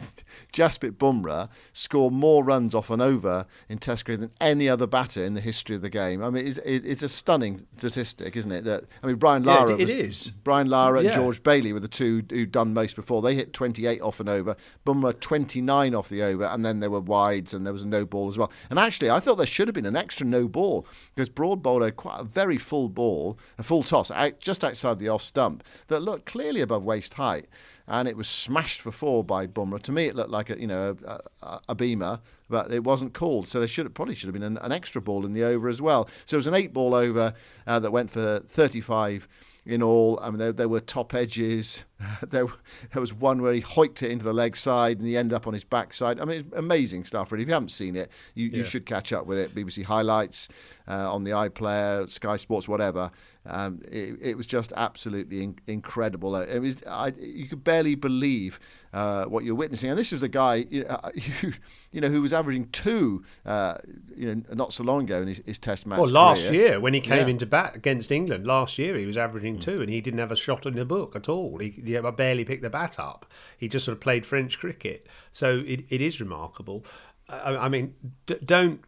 Jasprit 0.54 0.92
Bumrah 0.92 1.50
score 1.74 2.10
more 2.10 2.42
runs 2.42 2.74
off 2.74 2.88
an 2.88 3.02
over 3.02 3.44
in 3.68 3.76
Test 3.78 4.06
cricket 4.06 4.20
than 4.20 4.30
any 4.40 4.68
other 4.70 4.86
batter 4.86 5.22
in 5.22 5.34
the 5.34 5.40
history 5.42 5.76
of 5.76 5.82
the 5.82 5.90
game? 5.90 6.24
I 6.24 6.30
mean, 6.30 6.46
it's, 6.46 6.58
it's 6.64 7.02
a 7.02 7.08
stunning 7.10 7.66
statistic, 7.76 8.36
isn't 8.36 8.50
it? 8.50 8.64
That 8.64 8.84
I 9.02 9.06
mean, 9.06 9.16
Brian 9.16 9.44
Yeah, 9.44 9.54
Lara. 9.54 9.72
it- 9.74 9.80
it 9.80 9.82
was- 9.82 9.90
is. 9.90 10.30
Brian 10.44 10.70
Lara 10.70 11.00
and 11.00 11.12
George 11.12 11.42
Bailey 11.42 11.74
were 11.74 11.80
the 11.80 11.88
two 11.88 12.22
who'd 12.30 12.52
done 12.52 12.72
most 12.72 12.96
before. 12.96 13.20
They 13.20 13.34
hit 13.34 13.52
28 13.52 14.00
off 14.00 14.18
and 14.18 14.28
over. 14.30 14.56
Bumrah 14.86 15.18
29 15.20 15.94
off 15.94 16.08
the 16.08 16.22
over, 16.22 16.44
and 16.44 16.64
then 16.64 16.80
there 16.80 16.90
were 16.90 17.00
wides 17.00 17.52
and 17.52 17.66
there 17.66 17.72
was 17.74 17.82
a 17.82 17.86
no 17.86 18.06
ball 18.06 18.30
as 18.30 18.38
well. 18.38 18.50
And 18.70 18.78
actually, 18.78 19.10
I 19.10 19.20
thought 19.20 19.36
there 19.36 19.46
should 19.46 19.68
have 19.68 19.74
been 19.74 19.84
an 19.86 19.96
extra 19.96 20.26
no 20.26 20.48
ball 20.48 20.86
because 21.14 21.28
Broad 21.28 21.62
bowled 21.62 21.82
a 21.82 21.92
quite 21.92 22.20
a 22.20 22.24
very 22.24 22.56
full 22.56 22.88
ball, 22.88 23.38
a 23.58 23.62
full 23.62 23.82
toss 23.82 24.10
out, 24.10 24.40
just 24.40 24.64
outside 24.64 24.98
the 24.98 25.08
off 25.10 25.22
stump 25.22 25.62
that 25.88 26.00
looked 26.00 26.24
clearly 26.24 26.62
above 26.62 26.82
waist 26.82 27.14
height. 27.14 27.46
And 27.86 28.08
it 28.08 28.16
was 28.16 28.28
smashed 28.28 28.80
for 28.80 28.90
four 28.90 29.22
by 29.22 29.46
Bumrah. 29.46 29.82
To 29.82 29.92
me, 29.92 30.06
it 30.06 30.16
looked 30.16 30.30
like 30.30 30.50
a 30.50 30.58
you 30.58 30.66
know 30.66 30.96
a, 31.06 31.20
a, 31.42 31.60
a 31.70 31.74
beamer, 31.74 32.20
but 32.48 32.72
it 32.72 32.84
wasn't 32.84 33.12
called. 33.14 33.48
So 33.48 33.58
there 33.58 33.68
should 33.68 33.92
probably 33.94 34.14
should 34.14 34.28
have 34.28 34.34
been 34.34 34.42
an, 34.42 34.58
an 34.58 34.72
extra 34.72 35.02
ball 35.02 35.26
in 35.26 35.34
the 35.34 35.44
over 35.44 35.68
as 35.68 35.82
well. 35.82 36.08
So 36.24 36.36
it 36.36 36.38
was 36.38 36.46
an 36.46 36.54
eight 36.54 36.72
ball 36.72 36.94
over 36.94 37.34
uh, 37.66 37.78
that 37.78 37.90
went 37.90 38.10
for 38.10 38.40
35 38.40 39.28
in 39.66 39.82
all. 39.82 40.18
I 40.22 40.30
mean, 40.30 40.38
there, 40.38 40.52
there 40.52 40.68
were 40.68 40.80
top 40.80 41.14
edges. 41.14 41.84
there, 42.28 42.46
there 42.92 43.00
was 43.00 43.12
one 43.12 43.42
where 43.42 43.52
he 43.52 43.60
hoiked 43.62 44.02
it 44.02 44.10
into 44.10 44.24
the 44.24 44.32
leg 44.32 44.56
side 44.56 44.98
and 44.98 45.06
he 45.06 45.16
ended 45.16 45.34
up 45.34 45.46
on 45.46 45.52
his 45.54 45.64
backside. 45.64 46.20
I 46.20 46.24
mean, 46.24 46.40
it's 46.40 46.48
amazing 46.56 47.04
stuff, 47.04 47.32
really. 47.32 47.42
If 47.42 47.48
you 47.48 47.54
haven't 47.54 47.70
seen 47.70 47.96
it, 47.96 48.10
you, 48.34 48.46
you 48.48 48.64
should 48.64 48.86
catch 48.86 49.12
up 49.12 49.26
with 49.26 49.38
it. 49.38 49.54
BBC 49.54 49.84
Highlights 49.84 50.48
uh, 50.88 51.12
on 51.12 51.24
the 51.24 51.30
iPlayer, 51.32 52.10
Sky 52.10 52.36
Sports, 52.36 52.68
whatever. 52.68 53.10
Um, 53.46 53.82
it, 53.92 54.16
it 54.22 54.36
was 54.38 54.46
just 54.46 54.72
absolutely 54.74 55.42
in, 55.42 55.58
incredible. 55.66 56.34
Uh, 56.34 56.42
It 56.46 56.60
was, 56.60 56.82
I, 56.86 57.12
you 57.18 57.46
could 57.46 57.62
barely 57.62 57.94
believe 57.94 58.58
uh, 58.94 59.26
what 59.26 59.44
you're 59.44 59.54
witnessing. 59.54 59.90
And 59.90 59.98
this 59.98 60.12
was 60.12 60.22
a 60.22 60.28
guy, 60.30 60.64
you 60.70 60.84
know, 60.84 60.98
who, 61.40 61.52
you 61.92 62.00
know, 62.00 62.08
who 62.08 62.22
was 62.22 62.32
averaging 62.32 62.68
two, 62.70 63.22
uh, 63.44 63.74
you 64.16 64.34
know, 64.34 64.42
not 64.54 64.72
so 64.72 64.82
long 64.82 65.02
ago 65.04 65.20
in 65.20 65.28
his, 65.28 65.42
his 65.44 65.58
Test 65.58 65.86
match. 65.86 65.98
Well, 65.98 66.08
last 66.08 66.46
career. 66.48 66.68
year 66.68 66.80
when 66.80 66.94
he 66.94 67.00
came 67.00 67.26
Yeah. 67.26 67.32
into 67.32 67.44
bat 67.44 67.76
against 67.76 68.10
England, 68.10 68.46
last 68.46 68.78
year 68.78 68.96
he 68.96 69.04
was 69.04 69.18
averaging 69.18 69.58
two, 69.58 69.82
and 69.82 69.90
he 69.90 70.00
didn't 70.00 70.20
have 70.20 70.32
a 70.32 70.36
shot 70.36 70.64
in 70.64 70.74
the 70.74 70.84
book 70.86 71.14
at 71.14 71.28
all. 71.28 71.58
He, 71.58 71.70
he 72.02 72.10
barely 72.12 72.44
picked 72.44 72.62
the 72.62 72.70
bat 72.70 72.98
up. 72.98 73.26
He 73.56 73.68
just 73.68 73.84
sort 73.84 73.96
of 73.96 74.00
played 74.00 74.26
French 74.26 74.58
cricket, 74.58 75.06
so 75.32 75.62
it, 75.66 75.84
it 75.88 76.00
is 76.00 76.20
remarkable. 76.20 76.84
I, 77.28 77.56
I 77.56 77.68
mean, 77.68 77.94
d- 78.26 78.38
don't 78.44 78.80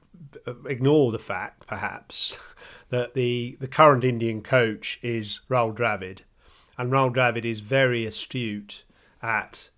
uh, 0.46 0.54
ignore 0.66 1.12
the 1.12 1.18
fact, 1.18 1.66
perhaps, 1.66 2.38
that 2.90 3.14
the 3.14 3.56
the 3.60 3.68
current 3.68 4.04
Indian 4.04 4.42
coach 4.42 4.98
is 5.02 5.40
Rahul 5.48 5.76
Dravid, 5.76 6.20
and 6.78 6.92
Rahul 6.92 7.14
Dravid 7.14 7.44
is 7.44 7.60
very 7.60 8.04
astute 8.04 8.84
at 9.22 9.70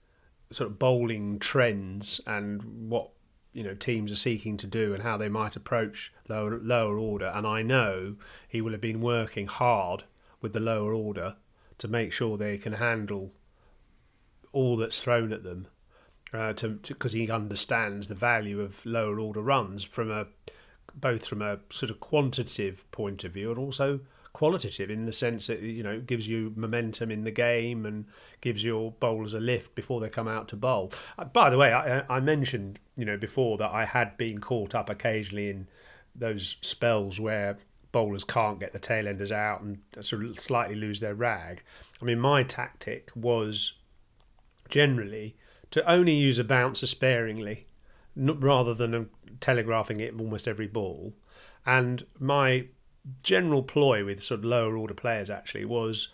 sort 0.50 0.70
of 0.70 0.78
bowling 0.78 1.38
trends 1.38 2.20
and 2.26 2.90
what 2.90 3.10
you 3.52 3.62
know 3.62 3.74
teams 3.74 4.10
are 4.10 4.16
seeking 4.16 4.56
to 4.56 4.66
do 4.66 4.94
and 4.94 5.02
how 5.02 5.16
they 5.16 5.28
might 5.28 5.56
approach 5.56 6.12
lower 6.28 6.58
lower 6.58 6.98
order. 6.98 7.32
And 7.34 7.46
I 7.46 7.62
know 7.62 8.16
he 8.46 8.60
will 8.60 8.72
have 8.72 8.80
been 8.80 9.00
working 9.00 9.46
hard 9.46 10.04
with 10.40 10.52
the 10.52 10.60
lower 10.60 10.94
order 10.94 11.36
to 11.78 11.88
make 11.88 12.12
sure 12.12 12.36
they 12.36 12.58
can 12.58 12.74
handle 12.74 13.32
all 14.52 14.76
that's 14.76 15.02
thrown 15.02 15.32
at 15.32 15.44
them. 15.44 15.68
Uh, 16.32 16.52
to 16.52 16.68
because 16.68 17.14
he 17.14 17.30
understands 17.30 18.08
the 18.08 18.14
value 18.14 18.60
of 18.60 18.84
lower 18.84 19.18
order 19.18 19.40
runs 19.40 19.82
from 19.82 20.10
a 20.10 20.26
both 20.94 21.24
from 21.24 21.40
a 21.40 21.58
sort 21.70 21.88
of 21.90 22.00
quantitative 22.00 22.90
point 22.90 23.24
of 23.24 23.32
view 23.32 23.48
and 23.48 23.58
also 23.58 24.00
qualitative 24.34 24.90
in 24.90 25.06
the 25.06 25.12
sense 25.12 25.46
that 25.46 25.60
you 25.60 25.82
know 25.82 26.00
gives 26.00 26.28
you 26.28 26.52
momentum 26.54 27.10
in 27.10 27.24
the 27.24 27.30
game 27.30 27.86
and 27.86 28.04
gives 28.40 28.62
your 28.62 28.92
bowlers 29.00 29.34
a 29.34 29.40
lift 29.40 29.74
before 29.74 30.00
they 30.00 30.08
come 30.08 30.28
out 30.28 30.48
to 30.48 30.56
bowl. 30.56 30.92
Uh, 31.18 31.24
by 31.24 31.50
the 31.50 31.58
way, 31.58 31.72
I, 31.72 32.04
I 32.08 32.20
mentioned 32.20 32.78
you 32.96 33.04
know 33.04 33.16
before 33.16 33.56
that 33.58 33.70
I 33.70 33.84
had 33.84 34.16
been 34.16 34.40
caught 34.40 34.74
up 34.74 34.90
occasionally 34.90 35.50
in 35.50 35.66
those 36.14 36.56
spells 36.60 37.18
where 37.18 37.58
bowlers 37.92 38.24
can't 38.24 38.60
get 38.60 38.72
the 38.72 38.78
tail 38.78 39.08
enders 39.08 39.32
out 39.32 39.60
and 39.60 39.78
sort 40.02 40.24
of 40.24 40.38
slightly 40.38 40.74
lose 40.74 41.00
their 41.00 41.14
rag. 41.14 41.62
I 42.00 42.04
mean, 42.04 42.18
my 42.20 42.42
tactic 42.42 43.10
was 43.14 43.72
generally 44.68 45.36
to 45.70 45.90
only 45.90 46.14
use 46.14 46.38
a 46.38 46.44
bouncer 46.44 46.86
sparingly 46.86 47.66
rather 48.16 48.74
than 48.74 48.94
um, 48.94 49.10
telegraphing 49.40 50.00
it 50.00 50.18
almost 50.18 50.48
every 50.48 50.66
ball. 50.66 51.14
And 51.64 52.06
my 52.18 52.66
general 53.22 53.62
ploy 53.62 54.04
with 54.04 54.22
sort 54.22 54.40
of 54.40 54.44
lower 54.44 54.76
order 54.76 54.94
players 54.94 55.30
actually 55.30 55.64
was 55.64 56.08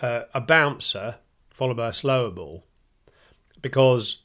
uh, 0.00 0.22
a 0.34 0.40
bouncer 0.40 1.16
followed 1.50 1.76
by 1.76 1.88
a 1.88 1.92
slower 1.92 2.30
ball 2.30 2.64
because 3.60 4.18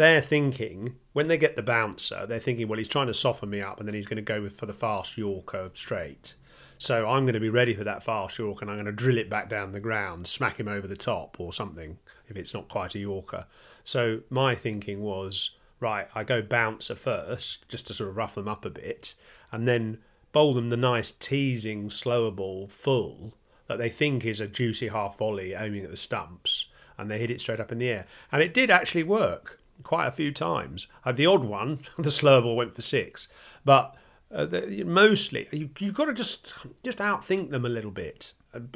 they're 0.00 0.22
thinking 0.22 0.94
when 1.12 1.28
they 1.28 1.36
get 1.36 1.56
the 1.56 1.62
bouncer, 1.62 2.24
they're 2.24 2.40
thinking, 2.40 2.66
well, 2.66 2.78
he's 2.78 2.88
trying 2.88 3.08
to 3.08 3.12
soften 3.12 3.50
me 3.50 3.60
up, 3.60 3.78
and 3.78 3.86
then 3.86 3.94
he's 3.94 4.06
going 4.06 4.16
to 4.16 4.22
go 4.22 4.40
with, 4.40 4.56
for 4.56 4.64
the 4.64 4.72
fast 4.72 5.18
Yorker 5.18 5.70
straight. 5.74 6.36
So 6.78 7.06
I'm 7.06 7.24
going 7.24 7.34
to 7.34 7.40
be 7.40 7.50
ready 7.50 7.74
for 7.74 7.84
that 7.84 8.02
fast 8.02 8.38
Yorker, 8.38 8.62
and 8.62 8.70
I'm 8.70 8.78
going 8.78 8.86
to 8.86 8.92
drill 8.92 9.18
it 9.18 9.28
back 9.28 9.50
down 9.50 9.72
the 9.72 9.78
ground, 9.78 10.26
smack 10.26 10.58
him 10.58 10.68
over 10.68 10.86
the 10.86 10.96
top 10.96 11.38
or 11.38 11.52
something 11.52 11.98
if 12.30 12.36
it's 12.38 12.54
not 12.54 12.70
quite 12.70 12.94
a 12.94 12.98
Yorker. 12.98 13.44
So 13.84 14.20
my 14.30 14.54
thinking 14.54 15.02
was, 15.02 15.50
right, 15.80 16.08
I 16.14 16.24
go 16.24 16.40
bouncer 16.40 16.94
first, 16.94 17.68
just 17.68 17.86
to 17.88 17.92
sort 17.92 18.08
of 18.08 18.16
rough 18.16 18.36
them 18.36 18.48
up 18.48 18.64
a 18.64 18.70
bit, 18.70 19.14
and 19.52 19.68
then 19.68 19.98
bowl 20.32 20.54
them 20.54 20.70
the 20.70 20.78
nice 20.78 21.10
teasing 21.10 21.90
slower 21.90 22.30
ball 22.30 22.68
full 22.68 23.34
that 23.66 23.76
they 23.76 23.90
think 23.90 24.24
is 24.24 24.40
a 24.40 24.48
juicy 24.48 24.88
half 24.88 25.18
volley 25.18 25.52
aiming 25.52 25.84
at 25.84 25.90
the 25.90 25.96
stumps, 25.98 26.68
and 26.96 27.10
they 27.10 27.18
hit 27.18 27.30
it 27.30 27.40
straight 27.42 27.60
up 27.60 27.70
in 27.70 27.76
the 27.76 27.90
air. 27.90 28.06
And 28.32 28.40
it 28.40 28.54
did 28.54 28.70
actually 28.70 29.02
work 29.02 29.59
quite 29.82 30.06
a 30.06 30.12
few 30.12 30.32
times. 30.32 30.86
Uh, 31.04 31.12
the 31.12 31.26
odd 31.26 31.44
one, 31.44 31.80
the 31.98 32.10
slower 32.10 32.42
ball 32.42 32.56
went 32.56 32.74
for 32.74 32.82
six, 32.82 33.28
but 33.64 33.96
uh, 34.32 34.46
the, 34.46 34.84
mostly 34.84 35.48
you, 35.52 35.70
you've 35.78 35.94
got 35.94 36.06
to 36.06 36.14
just 36.14 36.52
just 36.82 36.98
outthink 36.98 37.50
them 37.50 37.64
a 37.64 37.68
little 37.70 37.90
bit 37.90 38.32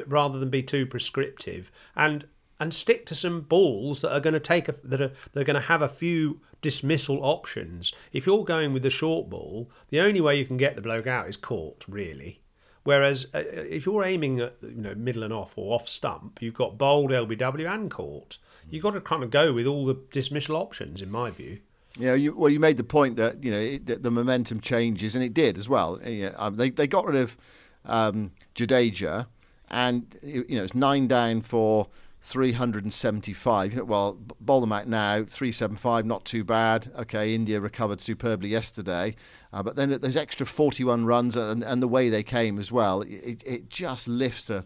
rather 0.07 0.39
than 0.39 0.51
be 0.51 0.63
too 0.63 0.87
prescriptive, 0.87 1.71
and 1.97 2.27
and 2.61 2.73
stick 2.73 3.05
to 3.07 3.15
some 3.15 3.41
balls 3.43 4.01
that 4.01 4.15
are 4.15 4.21
going 4.21 4.35
to 4.35 4.41
take 4.41 4.69
a, 4.69 4.75
that 4.85 5.01
are 5.01 5.13
they're 5.33 5.45
going 5.45 5.55
to 5.55 5.69
have 5.69 5.83
a 5.83 5.89
few 5.89 6.41
dismissal 6.61 7.19
options. 7.23 7.93
If 8.13 8.27
you're 8.27 8.45
going 8.45 8.73
with 8.73 8.83
the 8.83 8.91
short 8.91 9.29
ball, 9.29 9.71
the 9.91 10.01
only 10.01 10.21
way 10.21 10.39
you 10.39 10.45
can 10.45 10.57
get 10.57 10.77
the 10.77 10.83
bloke 10.83 11.07
out 11.07 11.29
is 11.29 11.37
caught, 11.37 11.85
really. 11.89 12.41
Whereas 12.85 13.27
uh, 13.35 13.39
if 13.39 13.87
you're 13.87 14.05
aiming 14.05 14.41
at 14.41 14.57
you 14.63 14.83
know 14.83 14.95
middle 14.95 15.23
and 15.23 15.33
off 15.33 15.55
or 15.57 15.75
off 15.75 15.89
stump, 15.89 16.41
you've 16.41 16.55
got 16.55 16.79
bowled, 16.79 17.11
LBW, 17.11 17.73
and 17.73 17.91
caught. 17.91 18.39
You've 18.71 18.83
got 18.83 18.93
to 18.93 19.01
kind 19.01 19.23
of 19.23 19.31
go 19.31 19.53
with 19.53 19.67
all 19.67 19.87
the 19.87 19.97
dismissal 20.11 20.57
options, 20.57 21.03
in 21.03 21.11
my 21.11 21.31
view. 21.31 21.61
Know, 21.97 22.15
you, 22.15 22.37
well, 22.37 22.51
you 22.51 22.59
made 22.59 22.77
the 22.77 22.85
point 22.85 23.17
that 23.17 23.45
you 23.45 23.53
know 23.53 23.59
it, 23.59 23.87
that 23.87 24.03
the 24.03 24.11
momentum 24.11 24.61
changes, 24.61 25.15
and 25.15 25.25
it 25.25 25.33
did 25.33 25.57
as 25.59 25.69
well. 25.69 25.99
Know, 26.05 26.33
um, 26.37 26.57
they 26.57 26.71
they 26.71 26.87
got 26.87 27.07
rid 27.07 27.17
of 27.17 27.37
um, 27.85 28.33
Jadeja, 28.55 29.27
and 29.69 30.17
you 30.23 30.45
know 30.57 30.65
it's 30.65 30.75
nine 30.75 31.07
down 31.07 31.41
for 31.41 31.89
375. 32.25 33.83
Well, 33.83 34.19
bowl 34.41 34.63
them 34.63 34.73
out 34.73 34.89
now, 34.89 35.25
375, 35.25 36.07
not 36.07 36.25
too 36.25 36.43
bad. 36.43 36.91
Okay, 36.99 37.35
India 37.35 37.61
recovered 37.61 38.01
superbly 38.01 38.49
yesterday, 38.49 39.15
uh, 39.53 39.63
but 39.63 39.77
then 39.77 39.91
those 39.91 40.17
extra 40.17 40.47
41 40.47 41.05
runs 41.05 41.37
and, 41.37 41.63
and 41.63 41.83
the 41.83 41.89
way 41.89 42.09
they 42.09 42.23
came 42.23 42.59
as 42.59 42.73
well, 42.73 43.03
it, 43.03 43.43
it 43.45 43.69
just 43.69 44.09
lifts 44.09 44.49
a 44.49 44.65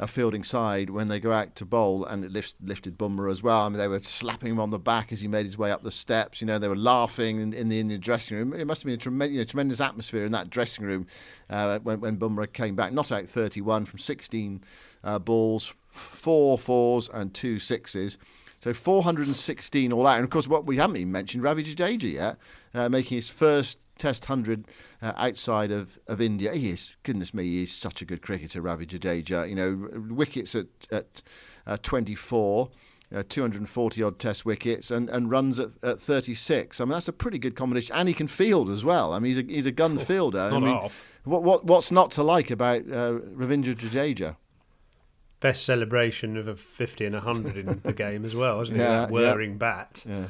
a 0.00 0.06
fielding 0.06 0.42
side 0.42 0.88
when 0.88 1.08
they 1.08 1.20
go 1.20 1.30
out 1.30 1.54
to 1.54 1.66
bowl, 1.66 2.06
and 2.06 2.24
it 2.24 2.32
lifts, 2.32 2.54
lifted 2.62 2.96
Bumrah 2.96 3.30
as 3.30 3.42
well. 3.42 3.60
I 3.60 3.68
mean, 3.68 3.78
they 3.78 3.86
were 3.86 3.98
slapping 4.00 4.52
him 4.52 4.58
on 4.58 4.70
the 4.70 4.78
back 4.78 5.12
as 5.12 5.20
he 5.20 5.28
made 5.28 5.44
his 5.44 5.58
way 5.58 5.70
up 5.70 5.82
the 5.82 5.90
steps. 5.90 6.40
You 6.40 6.46
know, 6.46 6.58
they 6.58 6.68
were 6.68 6.74
laughing 6.74 7.38
in, 7.38 7.52
in 7.52 7.68
the 7.68 7.78
Indian 7.78 8.00
dressing 8.00 8.38
room. 8.38 8.54
It 8.54 8.66
must 8.66 8.80
have 8.80 8.86
been 8.86 8.94
a 8.94 8.96
tremendous, 8.96 9.34
you 9.34 9.40
know, 9.40 9.44
tremendous 9.44 9.78
atmosphere 9.78 10.24
in 10.24 10.32
that 10.32 10.48
dressing 10.48 10.86
room 10.86 11.06
uh, 11.50 11.80
when, 11.80 12.00
when 12.00 12.16
Bumrah 12.16 12.50
came 12.50 12.74
back. 12.74 12.94
Not 12.94 13.12
out 13.12 13.26
31 13.26 13.84
from 13.84 13.98
16 13.98 14.64
uh, 15.04 15.18
balls, 15.18 15.74
four 15.90 16.56
fours 16.56 17.10
and 17.12 17.34
two 17.34 17.58
sixes. 17.58 18.16
So 18.60 18.72
416 18.72 19.92
all 19.92 20.06
out. 20.06 20.16
And 20.16 20.24
of 20.24 20.30
course, 20.30 20.48
what 20.48 20.64
we 20.64 20.76
haven't 20.76 20.96
even 20.96 21.12
mentioned, 21.12 21.42
Ravi 21.42 21.62
Jadeja 21.62 22.12
yet, 22.12 22.36
uh, 22.72 22.88
making 22.88 23.16
his 23.16 23.28
first 23.28 23.86
Test 24.00 24.28
100 24.28 24.66
uh, 25.02 25.12
outside 25.16 25.70
of, 25.70 25.98
of 26.08 26.20
India. 26.20 26.52
He 26.52 26.70
is, 26.70 26.96
goodness 27.04 27.32
me, 27.32 27.44
he 27.44 27.62
is 27.62 27.72
such 27.72 28.02
a 28.02 28.04
good 28.04 28.22
cricketer, 28.22 28.60
Ravi 28.60 28.86
Jadeja. 28.86 29.48
You 29.48 29.54
know, 29.54 29.88
wickets 30.12 30.54
at, 30.56 30.66
at 30.90 31.22
uh, 31.66 31.76
24. 31.82 32.70
Uh, 33.12 33.24
240 33.28 34.04
odd 34.04 34.20
test 34.20 34.46
wickets 34.46 34.92
and, 34.92 35.08
and 35.08 35.32
runs 35.32 35.58
at, 35.58 35.70
at 35.82 35.98
36. 35.98 36.80
I 36.80 36.84
mean, 36.84 36.92
that's 36.92 37.08
a 37.08 37.12
pretty 37.12 37.40
good 37.40 37.56
combination. 37.56 37.92
And 37.96 38.06
he 38.06 38.14
can 38.14 38.28
field 38.28 38.70
as 38.70 38.84
well. 38.84 39.12
I 39.12 39.18
mean, 39.18 39.34
he's 39.34 39.38
a, 39.38 39.52
he's 39.52 39.66
a 39.66 39.72
gun 39.72 39.98
fielder. 39.98 40.38
I 40.38 40.56
mean, 40.60 40.78
what, 41.24 41.42
what, 41.42 41.64
what's 41.64 41.90
not 41.90 42.12
to 42.12 42.22
like 42.22 42.52
about 42.52 42.82
uh, 42.82 43.18
Ravindra 43.34 43.74
Jadeja? 43.74 44.36
Best 45.40 45.64
celebration 45.64 46.36
of 46.36 46.46
a 46.46 46.54
50 46.54 47.06
and 47.06 47.16
a 47.16 47.18
100 47.18 47.56
in 47.56 47.80
the 47.82 47.92
game 47.92 48.24
as 48.24 48.36
well, 48.36 48.60
isn't 48.60 48.76
it? 48.76 48.78
Yeah, 48.82 49.00
That 49.00 49.10
whirring 49.10 49.58
bat. 49.58 50.04
Yeah. 50.06 50.26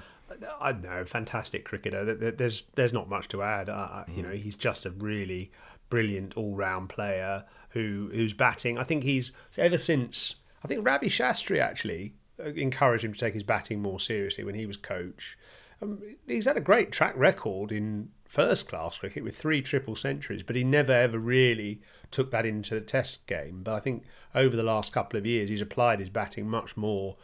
I 0.61 0.73
don't 0.73 0.83
know, 0.83 1.05
fantastic 1.05 1.65
cricketer. 1.65 2.05
There- 2.05 2.15
there- 2.15 2.31
There's 2.33 2.63
there's 2.75 2.93
not 2.93 3.09
much 3.09 3.29
to 3.29 3.43
add. 3.43 3.69
Uh, 3.69 4.05
you 4.09 4.23
know, 4.23 4.31
he's 4.31 4.57
just 4.57 4.87
a 4.87 4.91
really 4.91 5.51
brilliant 5.89 6.37
all-round 6.37 6.89
player 6.89 7.45
who 7.71 8.11
who's 8.13 8.33
batting. 8.33 8.79
I 8.79 8.85
think 8.85 9.03
he's 9.05 9.33
ever 9.59 9.79
since. 9.79 10.37
I 10.65 10.69
think 10.69 10.87
Ravi 10.87 11.09
Shastri 11.09 11.59
actually 11.61 12.15
encouraged 12.39 13.05
him 13.05 13.13
to 13.13 13.19
take 13.19 13.35
his 13.35 13.43
batting 13.43 13.81
more 13.83 14.01
seriously 14.01 14.45
when 14.45 14.55
he 14.55 14.67
was 14.67 14.77
coach. 14.77 15.37
Um, 15.83 16.01
he's 16.27 16.45
had 16.45 16.57
a 16.57 16.61
great 16.61 16.93
track 16.93 17.15
record 17.17 17.73
in 17.73 18.11
first 18.27 18.69
class 18.69 18.99
cricket 18.99 19.25
with 19.25 19.37
three 19.37 19.61
triple 19.63 19.97
centuries, 19.97 20.43
but 20.43 20.55
he 20.57 20.63
never 20.63 20.93
ever 20.93 21.19
really 21.19 21.81
took 22.11 22.31
that 22.31 22.47
into 22.47 22.75
the 22.75 22.81
test 22.81 23.25
game. 23.27 23.63
But 23.63 23.75
I 23.75 23.81
think 23.81 24.05
over 24.35 24.55
the 24.57 24.63
last 24.63 24.93
couple 24.93 25.19
of 25.19 25.27
years, 25.27 25.49
he's 25.49 25.61
applied 25.63 25.99
his 25.99 26.09
batting 26.11 26.49
much 26.49 26.77
more 26.77 27.17
uh, 27.17 27.23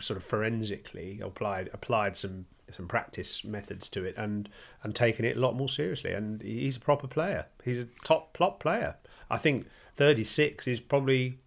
sort 0.00 0.16
of 0.16 0.24
forensically, 0.24 1.20
applied 1.20 1.70
applied 1.72 2.16
some 2.16 2.46
some 2.70 2.88
practice 2.88 3.44
methods 3.44 3.88
to 3.90 4.04
it, 4.04 4.14
and 4.16 4.48
and 4.82 4.94
taken 4.94 5.24
it 5.24 5.36
a 5.36 5.40
lot 5.40 5.54
more 5.54 5.68
seriously. 5.68 6.12
And 6.12 6.42
he's 6.42 6.76
a 6.76 6.80
proper 6.80 7.06
player. 7.06 7.46
He's 7.64 7.78
a 7.78 7.88
top 8.04 8.32
plot 8.32 8.60
player. 8.60 8.96
I 9.30 9.38
think 9.38 9.66
36 9.96 10.66
is 10.66 10.80
probably 10.80 11.38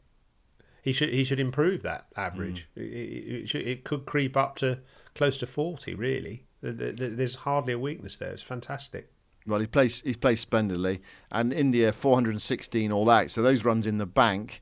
he 0.81 0.91
should 0.91 1.09
he 1.09 1.23
should 1.23 1.39
improve 1.39 1.83
that 1.83 2.07
average. 2.15 2.67
Mm. 2.77 2.81
It, 2.81 2.93
it, 2.93 3.35
it, 3.41 3.49
should, 3.49 3.67
it 3.67 3.83
could 3.83 4.05
creep 4.05 4.37
up 4.37 4.55
to 4.57 4.79
close 5.15 5.37
to 5.37 5.45
40 5.47 5.95
really 5.95 6.45
there's 6.61 7.35
hardly 7.35 7.73
a 7.73 7.79
weakness 7.79 8.17
there. 8.17 8.31
It's 8.31 8.43
fantastic. 8.43 9.11
Well, 9.47 9.59
he 9.59 9.67
plays 9.67 10.01
he 10.01 10.13
plays 10.13 10.41
splendidly, 10.41 11.01
and 11.31 11.53
India 11.53 11.91
416 11.91 12.91
all 12.91 13.09
out. 13.09 13.31
So 13.31 13.41
those 13.41 13.65
runs 13.65 13.87
in 13.87 13.97
the 13.97 14.05
bank 14.05 14.61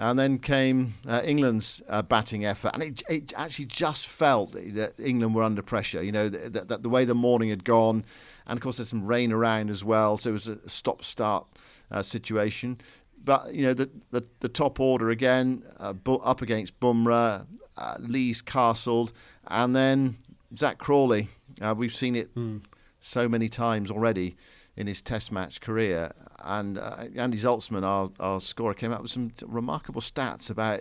And 0.00 0.18
then 0.18 0.38
came 0.38 0.94
uh, 1.06 1.20
England's 1.26 1.82
uh, 1.86 2.00
batting 2.00 2.46
effort, 2.46 2.70
and 2.72 2.82
it, 2.82 3.02
it, 3.10 3.34
actually 3.36 3.66
just 3.66 4.06
felt 4.06 4.52
that 4.52 4.94
England 4.98 5.34
were 5.34 5.42
under 5.42 5.60
pressure. 5.60 6.02
You 6.02 6.10
know, 6.10 6.30
that, 6.30 6.68
that 6.68 6.82
the 6.82 6.88
way 6.88 7.04
the 7.04 7.14
morning 7.14 7.50
had 7.50 7.64
gone, 7.64 8.06
and 8.46 8.56
of 8.56 8.62
course 8.62 8.78
there's 8.78 8.88
some 8.88 9.06
rain 9.06 9.30
around 9.30 9.68
as 9.68 9.84
well, 9.84 10.16
so 10.16 10.30
it 10.30 10.32
was 10.32 10.48
a 10.48 10.66
stop-start 10.66 11.46
uh, 11.90 12.00
situation. 12.00 12.80
But 13.22 13.52
you 13.52 13.62
know, 13.62 13.74
the 13.74 13.90
the, 14.10 14.24
the 14.40 14.48
top 14.48 14.80
order 14.80 15.10
again, 15.10 15.64
uh, 15.78 15.92
up 16.24 16.40
against 16.40 16.80
Bumrah, 16.80 17.46
uh, 17.76 17.96
Lees 17.98 18.40
castled, 18.40 19.12
and 19.48 19.76
then 19.76 20.16
Zak 20.56 20.78
Crawley. 20.78 21.28
Uh, 21.60 21.74
we've 21.76 21.94
seen 21.94 22.16
it 22.16 22.34
mm. 22.34 22.62
so 23.00 23.28
many 23.28 23.50
times 23.50 23.90
already 23.90 24.34
in 24.80 24.86
his 24.86 25.02
Test 25.02 25.30
match 25.30 25.60
career. 25.60 26.10
And 26.42 26.78
uh, 26.78 27.04
Andy 27.14 27.36
Zaltzman, 27.36 27.84
our, 27.84 28.10
our 28.18 28.40
scorer, 28.40 28.72
came 28.72 28.92
out 28.92 29.02
with 29.02 29.10
some 29.10 29.30
remarkable 29.46 30.00
stats 30.00 30.50
about 30.50 30.80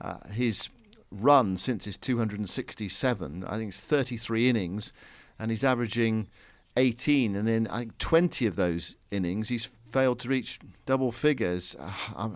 uh, 0.00 0.18
his 0.30 0.70
run 1.10 1.56
since 1.56 1.84
his 1.84 1.98
267. 1.98 3.44
I 3.44 3.56
think 3.56 3.70
it's 3.70 3.82
33 3.82 4.48
innings, 4.48 4.92
and 5.40 5.50
he's 5.50 5.64
averaging 5.64 6.28
18. 6.76 7.34
And 7.34 7.48
in 7.48 7.66
I 7.66 7.80
think 7.80 7.98
20 7.98 8.46
of 8.46 8.54
those 8.54 8.96
innings, 9.10 9.48
he's 9.48 9.68
failed 9.88 10.20
to 10.20 10.28
reach 10.28 10.60
double 10.86 11.10
figures. 11.10 11.74
Uh, 11.78 12.30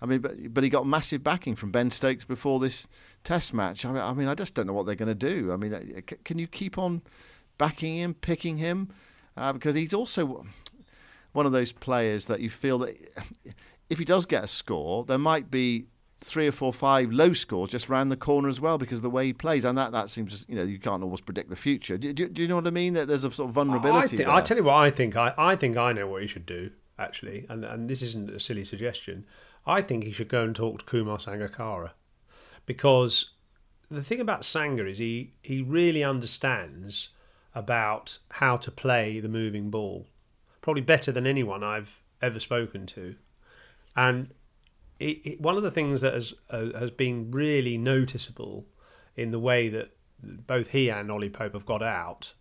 I 0.00 0.06
mean, 0.06 0.20
but, 0.20 0.54
but 0.54 0.62
he 0.62 0.70
got 0.70 0.86
massive 0.86 1.24
backing 1.24 1.56
from 1.56 1.72
Ben 1.72 1.90
Stokes 1.90 2.24
before 2.24 2.60
this 2.60 2.86
Test 3.24 3.54
match. 3.54 3.84
I 3.84 3.88
mean, 3.90 4.02
I, 4.02 4.12
mean, 4.12 4.28
I 4.28 4.36
just 4.36 4.54
don't 4.54 4.68
know 4.68 4.72
what 4.72 4.86
they're 4.86 4.94
going 4.94 5.08
to 5.08 5.14
do. 5.14 5.50
I 5.52 5.56
mean, 5.56 5.74
uh, 5.74 5.80
can 6.24 6.38
you 6.38 6.46
keep 6.46 6.78
on 6.78 7.02
backing 7.58 7.96
him, 7.96 8.14
picking 8.14 8.58
him? 8.58 8.90
Uh, 9.36 9.52
because 9.52 9.74
he's 9.74 9.94
also 9.94 10.46
one 11.32 11.46
of 11.46 11.52
those 11.52 11.72
players 11.72 12.26
that 12.26 12.40
you 12.40 12.48
feel 12.48 12.78
that 12.78 12.96
if 13.90 13.98
he 13.98 14.04
does 14.04 14.26
get 14.26 14.44
a 14.44 14.46
score, 14.46 15.04
there 15.04 15.18
might 15.18 15.50
be 15.50 15.86
three 16.18 16.46
or 16.46 16.52
four, 16.52 16.72
five 16.72 17.10
low 17.10 17.32
scores 17.32 17.68
just 17.68 17.88
round 17.88 18.10
the 18.10 18.16
corner 18.16 18.48
as 18.48 18.60
well 18.60 18.78
because 18.78 19.00
of 19.00 19.02
the 19.02 19.10
way 19.10 19.26
he 19.26 19.32
plays, 19.32 19.64
and 19.64 19.76
that 19.76 19.92
that 19.92 20.08
seems 20.10 20.44
you 20.48 20.56
know 20.56 20.62
you 20.62 20.78
can't 20.78 21.02
always 21.02 21.20
predict 21.20 21.50
the 21.50 21.56
future. 21.56 21.98
Do, 21.98 22.12
do, 22.12 22.28
do 22.28 22.42
you 22.42 22.48
know 22.48 22.56
what 22.56 22.66
I 22.66 22.70
mean? 22.70 22.94
That 22.94 23.08
there's 23.08 23.24
a 23.24 23.30
sort 23.30 23.48
of 23.48 23.54
vulnerability. 23.54 24.16
I, 24.16 24.18
think, 24.18 24.28
I 24.28 24.40
tell 24.40 24.56
you 24.56 24.64
what 24.64 24.74
I 24.74 24.90
think. 24.90 25.16
I, 25.16 25.34
I 25.36 25.56
think 25.56 25.76
I 25.76 25.92
know 25.92 26.06
what 26.06 26.22
he 26.22 26.28
should 26.28 26.46
do 26.46 26.70
actually, 26.98 27.46
and 27.48 27.64
and 27.64 27.88
this 27.88 28.02
isn't 28.02 28.30
a 28.30 28.40
silly 28.40 28.64
suggestion. 28.64 29.26
I 29.66 29.82
think 29.82 30.04
he 30.04 30.12
should 30.12 30.28
go 30.28 30.42
and 30.42 30.54
talk 30.54 30.80
to 30.80 30.84
Kumar 30.84 31.18
Sangakkara 31.18 31.90
because 32.66 33.32
the 33.90 34.02
thing 34.02 34.20
about 34.20 34.44
Sanga 34.44 34.86
is 34.86 34.98
he 34.98 35.32
he 35.42 35.62
really 35.62 36.04
understands 36.04 37.10
about 37.54 38.18
how 38.30 38.56
to 38.56 38.70
play 38.70 39.20
the 39.20 39.28
moving 39.28 39.70
ball, 39.70 40.06
probably 40.60 40.82
better 40.82 41.12
than 41.12 41.26
anyone 41.26 41.62
I've 41.62 42.00
ever 42.20 42.40
spoken 42.40 42.86
to. 42.86 43.14
And 43.96 44.30
it, 44.98 45.20
it, 45.24 45.40
one 45.40 45.56
of 45.56 45.62
the 45.62 45.70
things 45.70 46.00
that 46.00 46.14
has 46.14 46.34
uh, 46.50 46.78
has 46.78 46.90
been 46.90 47.30
really 47.30 47.78
noticeable 47.78 48.66
in 49.16 49.30
the 49.30 49.38
way 49.38 49.68
that 49.68 49.90
both 50.22 50.68
he 50.68 50.88
and 50.88 51.10
Ollie 51.10 51.28
Pope 51.30 51.54
have 51.54 51.66
got 51.66 51.82
out 51.82 52.32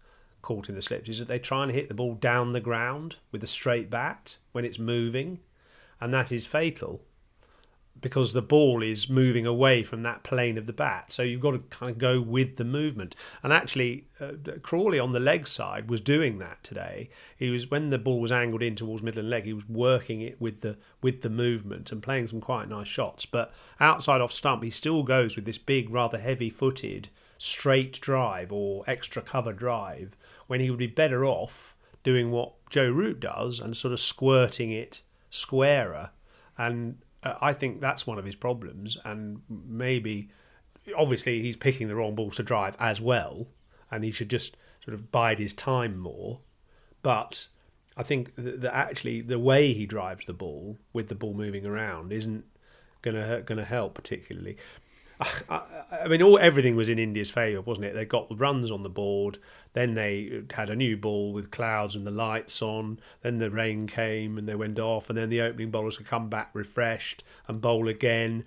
caught 0.41 0.69
in 0.69 0.75
the 0.75 0.81
slips 0.81 1.09
is 1.09 1.19
that 1.19 1.27
they 1.27 1.39
try 1.39 1.63
and 1.63 1.71
hit 1.71 1.87
the 1.87 1.93
ball 1.93 2.15
down 2.15 2.51
the 2.51 2.59
ground 2.59 3.15
with 3.31 3.43
a 3.43 3.47
straight 3.47 3.89
bat 3.89 4.37
when 4.51 4.65
it's 4.65 4.77
moving, 4.77 5.39
and 6.01 6.13
that 6.13 6.31
is 6.31 6.45
fatal 6.45 7.01
because 8.03 8.33
the 8.33 8.41
ball 8.41 8.83
is 8.83 9.09
moving 9.09 9.47
away 9.47 9.81
from 9.81 10.03
that 10.03 10.21
plane 10.21 10.57
of 10.57 10.67
the 10.67 10.73
bat. 10.73 11.11
So 11.11 11.23
you've 11.23 11.41
got 11.41 11.51
to 11.51 11.59
kind 11.75 11.89
of 11.89 11.97
go 11.97 12.21
with 12.21 12.57
the 12.57 12.65
movement. 12.65 13.15
And 13.41 13.51
actually, 13.51 14.05
uh, 14.19 14.33
Crawley 14.61 14.99
on 14.99 15.13
the 15.13 15.19
leg 15.19 15.47
side 15.47 15.89
was 15.89 16.01
doing 16.01 16.37
that 16.37 16.63
today. 16.63 17.09
He 17.35 17.49
was 17.49 17.71
when 17.71 17.89
the 17.89 17.97
ball 17.97 18.19
was 18.19 18.31
angled 18.31 18.61
in 18.61 18.75
towards 18.75 19.01
middle 19.01 19.21
and 19.21 19.29
leg, 19.29 19.45
he 19.45 19.53
was 19.53 19.67
working 19.67 20.21
it 20.21 20.39
with 20.39 20.61
the 20.61 20.77
with 21.01 21.21
the 21.21 21.29
movement 21.29 21.91
and 21.91 22.03
playing 22.03 22.27
some 22.27 22.41
quite 22.41 22.69
nice 22.69 22.89
shots. 22.89 23.25
But 23.25 23.53
outside 23.79 24.21
off 24.21 24.33
stump, 24.33 24.63
he 24.63 24.69
still 24.69 25.03
goes 25.03 25.35
with 25.35 25.45
this 25.45 25.57
big, 25.57 25.89
rather 25.89 26.19
heavy-footed 26.19 27.09
straight 27.37 27.99
drive 27.99 28.51
or 28.51 28.83
extra 28.85 29.21
cover 29.21 29.53
drive 29.53 30.15
when 30.47 30.59
he 30.59 30.69
would 30.69 30.79
be 30.79 30.87
better 30.87 31.25
off 31.25 31.75
doing 32.03 32.31
what 32.31 32.53
Joe 32.69 32.89
Root 32.89 33.21
does 33.21 33.59
and 33.59 33.75
sort 33.75 33.93
of 33.93 33.99
squirting 33.99 34.71
it 34.71 35.01
squarer 35.29 36.11
and 36.57 36.97
uh, 37.23 37.35
I 37.41 37.53
think 37.53 37.81
that's 37.81 38.05
one 38.07 38.17
of 38.17 38.25
his 38.25 38.35
problems, 38.35 38.97
and 39.03 39.41
maybe, 39.49 40.29
obviously, 40.97 41.41
he's 41.41 41.55
picking 41.55 41.87
the 41.87 41.95
wrong 41.95 42.15
balls 42.15 42.37
to 42.37 42.43
drive 42.43 42.75
as 42.79 42.99
well, 43.01 43.47
and 43.91 44.03
he 44.03 44.11
should 44.11 44.29
just 44.29 44.55
sort 44.83 44.95
of 44.95 45.11
bide 45.11 45.39
his 45.39 45.53
time 45.53 45.97
more. 45.97 46.39
But 47.01 47.47
I 47.95 48.03
think 48.03 48.33
that 48.37 48.73
actually 48.75 49.21
the 49.21 49.39
way 49.39 49.73
he 49.73 49.85
drives 49.85 50.25
the 50.25 50.33
ball 50.33 50.77
with 50.93 51.09
the 51.09 51.15
ball 51.15 51.33
moving 51.33 51.65
around 51.65 52.11
isn't 52.11 52.45
gonna 53.01 53.41
gonna 53.41 53.65
help 53.65 53.93
particularly. 53.93 54.57
I, 55.49 55.61
I 56.03 56.07
mean, 56.07 56.21
all 56.21 56.39
everything 56.39 56.75
was 56.75 56.89
in 56.89 56.99
India's 56.99 57.29
favour, 57.29 57.61
wasn't 57.61 57.85
it? 57.85 57.93
They 57.93 58.05
got 58.05 58.29
the 58.29 58.35
runs 58.35 58.71
on 58.71 58.83
the 58.83 58.89
board. 58.89 59.37
Then 59.73 59.93
they 59.93 60.43
had 60.53 60.69
a 60.69 60.75
new 60.75 60.97
ball 60.97 61.33
with 61.33 61.51
clouds 61.51 61.95
and 61.95 62.05
the 62.05 62.11
lights 62.11 62.61
on. 62.61 62.99
Then 63.21 63.39
the 63.39 63.49
rain 63.49 63.87
came 63.87 64.37
and 64.37 64.47
they 64.47 64.55
went 64.55 64.79
off. 64.79 65.09
And 65.09 65.17
then 65.17 65.29
the 65.29 65.41
opening 65.41 65.71
bowlers 65.71 65.97
could 65.97 66.07
come 66.07 66.29
back 66.29 66.49
refreshed 66.53 67.23
and 67.47 67.61
bowl 67.61 67.87
again. 67.87 68.43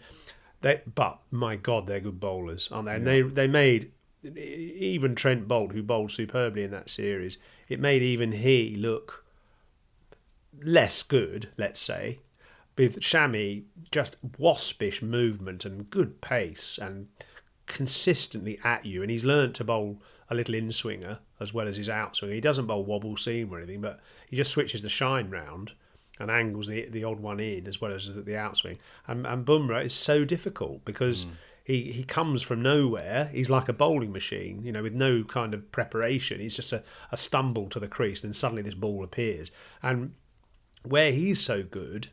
They, 0.60 0.82
but 0.94 1.18
my 1.30 1.56
God, 1.56 1.86
they're 1.86 2.00
good 2.00 2.20
bowlers, 2.20 2.68
aren't 2.72 2.86
they? 2.86 2.94
And 2.94 3.06
they 3.06 3.22
they 3.22 3.46
made 3.46 3.90
even 4.34 5.14
Trent 5.14 5.46
Boult, 5.46 5.72
who 5.72 5.82
bowled 5.82 6.10
superbly 6.10 6.62
in 6.64 6.70
that 6.70 6.90
series, 6.90 7.38
it 7.68 7.80
made 7.80 8.02
even 8.02 8.32
he 8.32 8.74
look 8.76 9.24
less 10.62 11.02
good, 11.02 11.48
let's 11.56 11.80
say, 11.80 12.18
with 12.76 13.00
Shami, 13.00 13.64
just 13.90 14.16
waspish 14.38 15.02
movement 15.02 15.64
and 15.64 15.88
good 15.90 16.20
pace 16.20 16.78
and 16.80 17.08
consistently 17.66 18.58
at 18.64 18.84
you. 18.84 19.02
And 19.02 19.10
he's 19.10 19.24
learnt 19.24 19.54
to 19.56 19.64
bowl 19.64 20.02
a 20.28 20.34
little 20.34 20.54
in 20.54 20.72
swinger 20.72 21.20
as 21.40 21.54
well 21.54 21.68
as 21.68 21.76
his 21.76 21.88
outswing. 21.88 22.32
He 22.32 22.40
doesn't 22.40 22.66
bowl 22.66 22.84
wobble 22.84 23.16
seam 23.16 23.52
or 23.52 23.58
anything, 23.58 23.80
but 23.80 24.00
he 24.28 24.36
just 24.36 24.50
switches 24.50 24.82
the 24.82 24.88
shine 24.88 25.30
round 25.30 25.72
and 26.18 26.30
angles 26.30 26.66
the 26.66 26.88
the 26.88 27.04
odd 27.04 27.20
one 27.20 27.40
in 27.40 27.66
as 27.66 27.80
well 27.80 27.92
as 27.92 28.14
the, 28.14 28.22
outswing. 28.22 28.78
And, 29.06 29.26
and 29.26 29.44
Bumrah 29.44 29.84
is 29.84 29.92
so 29.92 30.24
difficult 30.24 30.84
because 30.84 31.24
hmm. 31.24 31.30
he, 31.64 31.92
he 31.92 32.04
comes 32.04 32.42
from 32.42 32.62
nowhere. 32.62 33.30
He's 33.32 33.50
like 33.50 33.68
a 33.68 33.74
bowling 33.74 34.12
machine, 34.12 34.62
you 34.64 34.72
know, 34.72 34.82
with 34.82 34.94
no 34.94 35.24
kind 35.24 35.54
of 35.54 35.70
preparation. 35.72 36.40
He's 36.40 36.56
just 36.56 36.72
a, 36.72 36.82
a 37.12 37.16
stumble 37.16 37.68
to 37.70 37.80
the 37.80 37.88
crease, 37.88 38.24
and 38.24 38.34
suddenly 38.34 38.62
this 38.62 38.74
ball 38.74 39.04
appears. 39.04 39.50
And 39.82 40.14
where 40.82 41.12
he's 41.12 41.42
so 41.42 41.62
good, 41.62 42.08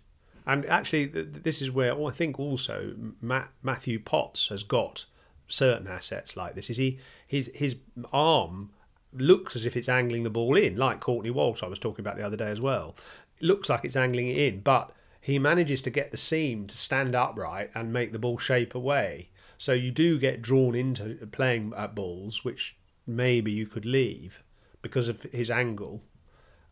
and 0.45 0.65
actually, 0.65 1.07
th- 1.07 1.31
th- 1.31 1.43
this 1.43 1.61
is 1.61 1.71
where 1.71 1.93
I 1.93 2.11
think 2.11 2.39
also 2.39 2.93
Matt, 3.21 3.49
Matthew 3.61 3.99
Potts 3.99 4.47
has 4.49 4.63
got 4.63 5.05
certain 5.47 5.87
assets 5.87 6.35
like 6.35 6.55
this. 6.55 6.69
Is 6.69 6.77
he 6.77 6.99
his 7.27 7.51
his 7.53 7.77
arm 8.11 8.71
looks 9.13 9.55
as 9.55 9.65
if 9.65 9.77
it's 9.77 9.89
angling 9.89 10.23
the 10.23 10.29
ball 10.29 10.57
in, 10.57 10.75
like 10.75 10.99
Courtney 10.99 11.29
Walsh 11.29 11.63
I 11.63 11.67
was 11.67 11.79
talking 11.79 12.03
about 12.03 12.17
the 12.17 12.25
other 12.25 12.37
day 12.37 12.49
as 12.49 12.61
well. 12.61 12.95
It 13.39 13.45
looks 13.45 13.69
like 13.69 13.85
it's 13.85 13.95
angling 13.95 14.27
it 14.27 14.37
in, 14.37 14.61
but 14.61 14.91
he 15.21 15.39
manages 15.39 15.81
to 15.83 15.89
get 15.89 16.11
the 16.11 16.17
seam 16.17 16.67
to 16.67 16.75
stand 16.75 17.15
upright 17.15 17.71
and 17.73 17.93
make 17.93 18.11
the 18.11 18.19
ball 18.19 18.37
shape 18.37 18.75
away. 18.75 19.29
So 19.57 19.71
you 19.71 19.91
do 19.91 20.19
get 20.19 20.41
drawn 20.41 20.75
into 20.75 21.27
playing 21.31 21.73
at 21.77 21.95
balls, 21.95 22.43
which 22.43 22.75
maybe 23.07 23.51
you 23.51 23.65
could 23.65 23.85
leave 23.85 24.43
because 24.81 25.07
of 25.07 25.23
his 25.23 25.49
angle. 25.49 26.03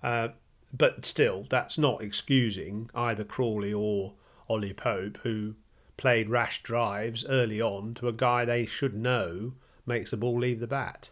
Uh, 0.03 0.29
but 0.73 1.05
still, 1.05 1.45
that's 1.49 1.77
not 1.77 2.01
excusing 2.01 2.89
either 2.95 3.23
Crawley 3.23 3.73
or 3.73 4.13
Ollie 4.47 4.73
Pope, 4.73 5.17
who 5.23 5.55
played 5.97 6.29
rash 6.29 6.63
drives 6.63 7.25
early 7.25 7.61
on 7.61 7.93
to 7.95 8.07
a 8.07 8.13
guy 8.13 8.45
they 8.45 8.65
should 8.65 8.95
know 8.95 9.53
makes 9.85 10.11
the 10.11 10.17
ball 10.17 10.39
leave 10.39 10.59
the 10.59 10.67
bat. 10.67 11.09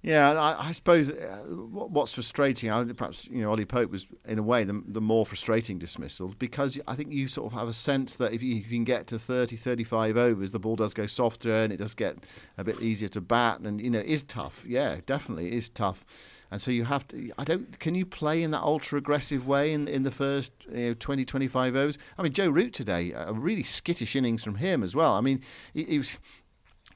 Yeah, 0.00 0.30
I, 0.40 0.68
I 0.68 0.72
suppose 0.72 1.10
uh, 1.10 1.44
what's 1.48 2.12
frustrating, 2.12 2.70
I 2.70 2.84
perhaps 2.84 3.26
you 3.26 3.42
know 3.42 3.50
Ollie 3.50 3.64
Pope 3.64 3.90
was 3.90 4.06
in 4.26 4.38
a 4.38 4.42
way 4.42 4.62
the, 4.62 4.80
the 4.86 5.00
more 5.00 5.26
frustrating 5.26 5.78
dismissal 5.78 6.34
because 6.38 6.78
I 6.86 6.94
think 6.94 7.12
you 7.12 7.26
sort 7.26 7.52
of 7.52 7.58
have 7.58 7.66
a 7.66 7.72
sense 7.72 8.14
that 8.16 8.32
if 8.32 8.40
you, 8.40 8.56
if 8.56 8.70
you 8.70 8.78
can 8.78 8.84
get 8.84 9.08
to 9.08 9.18
30, 9.18 9.56
35 9.56 10.16
overs, 10.16 10.52
the 10.52 10.60
ball 10.60 10.76
does 10.76 10.94
go 10.94 11.06
softer 11.06 11.52
and 11.52 11.72
it 11.72 11.78
does 11.78 11.94
get 11.94 12.16
a 12.56 12.62
bit 12.62 12.80
easier 12.80 13.08
to 13.08 13.20
bat, 13.20 13.58
and 13.60 13.80
you 13.80 13.90
know 13.90 13.98
it 13.98 14.06
is 14.06 14.22
tough. 14.22 14.64
Yeah, 14.68 14.98
definitely 15.04 15.48
it 15.48 15.54
is 15.54 15.68
tough. 15.68 16.04
And 16.50 16.62
so 16.62 16.70
you 16.70 16.84
have 16.84 17.06
to. 17.08 17.30
I 17.36 17.44
don't. 17.44 17.78
Can 17.78 17.94
you 17.94 18.06
play 18.06 18.42
in 18.42 18.52
that 18.52 18.62
ultra 18.62 18.98
aggressive 18.98 19.46
way 19.46 19.72
in 19.72 19.86
in 19.86 20.02
the 20.02 20.10
first 20.10 20.52
you 20.72 20.88
know, 20.88 20.94
20, 20.94 21.24
25 21.24 21.76
overs? 21.76 21.98
I 22.16 22.22
mean, 22.22 22.32
Joe 22.32 22.48
Root 22.48 22.72
today, 22.72 23.12
a 23.12 23.32
really 23.32 23.62
skittish 23.62 24.16
innings 24.16 24.44
from 24.44 24.56
him 24.56 24.82
as 24.82 24.96
well. 24.96 25.14
I 25.14 25.20
mean, 25.20 25.42
he, 25.74 25.84
he 25.84 25.98
was 25.98 26.16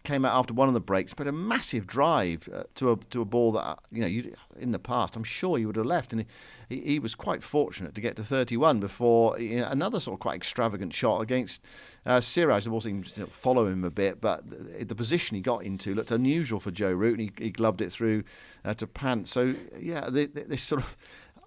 came 0.04 0.24
out 0.24 0.36
after 0.36 0.52
one 0.52 0.68
of 0.68 0.74
the 0.74 0.80
breaks, 0.80 1.14
but 1.14 1.26
a 1.26 1.32
massive 1.32 1.86
drive 1.86 2.48
uh, 2.52 2.64
to 2.74 2.92
a 2.92 2.96
to 3.10 3.20
a 3.20 3.24
ball 3.24 3.52
that 3.52 3.78
you 3.90 4.00
know 4.00 4.06
you 4.06 4.34
in 4.58 4.72
the 4.72 4.78
past 4.78 5.16
I'm 5.16 5.24
sure 5.24 5.58
you 5.58 5.66
would 5.66 5.76
have 5.76 5.86
left, 5.86 6.12
and 6.12 6.24
he, 6.68 6.80
he 6.80 6.98
was 6.98 7.14
quite 7.14 7.42
fortunate 7.42 7.94
to 7.94 8.00
get 8.00 8.16
to 8.16 8.24
31 8.24 8.80
before 8.80 9.38
you 9.38 9.60
know, 9.60 9.68
another 9.68 10.00
sort 10.00 10.16
of 10.16 10.20
quite 10.20 10.36
extravagant 10.36 10.92
shot 10.92 11.20
against 11.20 11.64
uh, 12.06 12.20
Siraj. 12.20 12.64
The 12.64 12.70
ball 12.70 12.80
seemed 12.80 13.06
to 13.14 13.26
follow 13.26 13.66
him 13.66 13.84
a 13.84 13.90
bit, 13.90 14.20
but 14.20 14.48
the, 14.48 14.84
the 14.84 14.94
position 14.94 15.34
he 15.34 15.40
got 15.40 15.64
into 15.64 15.94
looked 15.94 16.10
unusual 16.10 16.60
for 16.60 16.70
Joe 16.70 16.92
Root, 16.92 17.18
and 17.18 17.30
he, 17.38 17.44
he 17.44 17.50
gloved 17.50 17.80
it 17.80 17.90
through 17.90 18.24
uh, 18.64 18.74
to 18.74 18.86
Pant. 18.86 19.28
So 19.28 19.54
yeah, 19.78 20.08
the, 20.10 20.26
the, 20.26 20.42
this 20.42 20.62
sort 20.62 20.82
of 20.82 20.96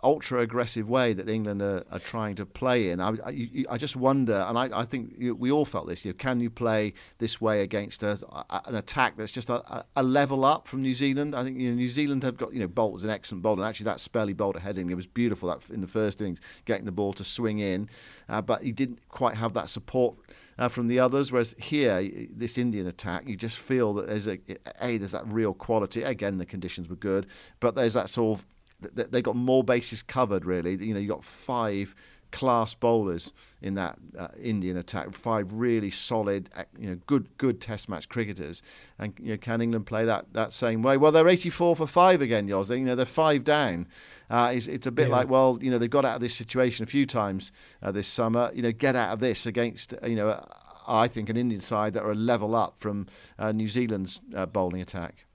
ultra 0.06 0.42
aggressive 0.42 0.88
way 0.88 1.14
that 1.14 1.28
England 1.28 1.64
are, 1.64 1.84
are 1.92 2.00
trying 2.00 2.36
to 2.36 2.46
play 2.46 2.90
in. 2.90 3.02
I, 3.02 3.10
I, 3.26 3.64
I 3.72 3.78
just 3.78 3.96
wonder, 3.96 4.46
and 4.48 4.56
I, 4.56 4.70
I 4.82 4.86
think 4.86 5.16
you, 5.18 5.34
we 5.34 5.52
all 5.52 5.66
felt 5.66 5.88
this. 5.88 6.06
You 6.06 6.12
know, 6.12 6.16
can 6.18 6.40
you 6.40 6.52
play 6.52 6.94
this 7.18 7.42
way 7.42 7.62
against 7.62 8.04
a, 8.04 8.20
a, 8.32 8.62
an 8.66 8.76
attack 8.76 9.18
that's 9.18 9.32
just 9.32 9.50
a, 9.50 9.84
a- 9.96 10.04
level 10.04 10.46
up 10.46 10.68
from 10.68 10.84
New 10.84 10.94
Zealand? 10.94 11.36
I 11.36 11.44
think 11.44 11.60
you 11.60 11.70
know, 11.70 11.76
New 11.76 11.90
Zealand 11.90 12.24
have 12.24 12.38
got 12.38 12.54
you 12.54 12.60
know 12.60 12.68
Boult 12.68 12.94
was 12.94 13.04
an 13.04 13.10
excellent 13.10 13.42
bowler, 13.42 13.64
and 13.64 13.68
actually 13.68 13.86
that 13.86 14.00
spell 14.00 14.28
he 14.28 14.34
bowled 14.34 14.58
at 14.58 14.78
it 14.78 14.96
was 14.96 15.08
beautiful. 15.08 15.50
That 15.50 15.68
in 15.74 15.82
the 15.82 15.88
first 15.88 16.22
innings, 16.22 16.40
getting 16.66 16.86
the 16.86 16.92
ball 16.92 17.12
to 17.14 17.24
swing 17.24 17.58
in, 17.58 17.90
uh, 18.30 18.44
but 18.44 18.62
he 18.62 18.72
didn't 18.72 19.00
quite 19.10 19.36
have 19.36 19.54
that 19.56 19.70
support. 19.70 20.16
Uh, 20.58 20.70
from 20.70 20.88
the 20.88 20.98
others, 20.98 21.34
whereas 21.34 21.54
here, 21.58 22.10
this 22.30 22.58
Indian 22.58 22.88
attack, 22.88 23.28
you 23.28 23.36
just 23.36 23.60
feel 23.60 23.94
that 23.94 24.08
there's 24.08 24.26
a, 24.26 24.40
a 24.80 24.98
there's 24.98 25.12
that 25.12 25.28
real 25.28 25.54
quality. 25.54 26.02
Again, 26.02 26.38
the 26.38 26.46
conditions 26.46 26.88
were 26.88 26.96
good, 26.96 27.26
but 27.60 27.76
there's 27.76 27.96
that 27.96 28.08
sort 28.08 28.40
of 28.40 28.46
they 28.94 29.22
got 29.22 29.36
more 29.36 29.64
bases 29.64 30.04
covered. 30.04 30.46
Really, 30.46 30.76
you 30.76 30.94
know, 30.94 31.00
you 31.00 31.08
got 31.08 31.24
five 31.24 31.96
class 32.32 32.74
bowlers 32.74 33.32
in 33.62 33.76
that 33.76 33.98
uh, 34.18 34.28
Indian 34.42 34.76
attack, 34.76 35.14
five 35.14 35.54
really 35.54 35.90
solid, 35.90 36.50
uh, 36.56 36.64
you 36.78 36.90
know, 36.90 36.98
good 37.08 37.30
good 37.38 37.62
Test 37.62 37.88
match 37.88 38.10
cricketers. 38.10 38.62
And 39.00 39.14
you 39.22 39.30
know, 39.32 39.38
can 39.38 39.62
England 39.62 39.86
play 39.86 40.04
that 40.06 40.34
that 40.34 40.52
same 40.52 40.82
way? 40.82 40.98
Well, 40.98 41.12
they're 41.14 41.30
84 41.30 41.78
for 41.78 41.88
five 41.88 42.22
again, 42.22 42.48
Yoz. 42.48 42.78
You 42.78 42.84
know, 42.84 42.96
they're 42.96 43.06
five 43.06 43.44
down. 43.46 43.88
Uh, 44.30 44.52
it's, 44.54 44.68
it's 44.68 44.86
a 44.88 44.92
bit 44.92 45.08
Yeah. 45.08 45.16
like, 45.16 45.30
well, 45.30 45.60
you 45.62 45.72
know, 45.72 45.78
they've 45.78 45.90
got 45.90 46.04
out 46.04 46.16
of 46.16 46.22
this 46.22 46.36
situation 46.36 46.84
a 46.84 46.88
few 46.88 47.06
times 47.06 47.52
uh, 47.82 47.92
this 47.92 48.08
summer. 48.08 48.52
You 48.54 48.64
know, 48.64 48.72
get 48.72 48.96
out 48.96 49.14
of 49.14 49.20
this 49.20 49.46
against, 49.46 49.94
uh, 49.94 50.08
you 50.08 50.16
know. 50.16 50.46
I 50.88 51.08
think 51.08 51.30
an 51.30 51.38
Indian 51.38 51.62
side 51.62 51.94
that 51.94 52.04
are 52.04 52.12
a 52.12 52.16
level 52.16 52.54
up 52.54 52.78
from 52.78 53.08
uh, 53.40 53.52
New 53.52 53.68
Zealand's 53.68 54.22
uh, 54.36 54.46
bowling 54.46 54.82
attack. 54.82 55.26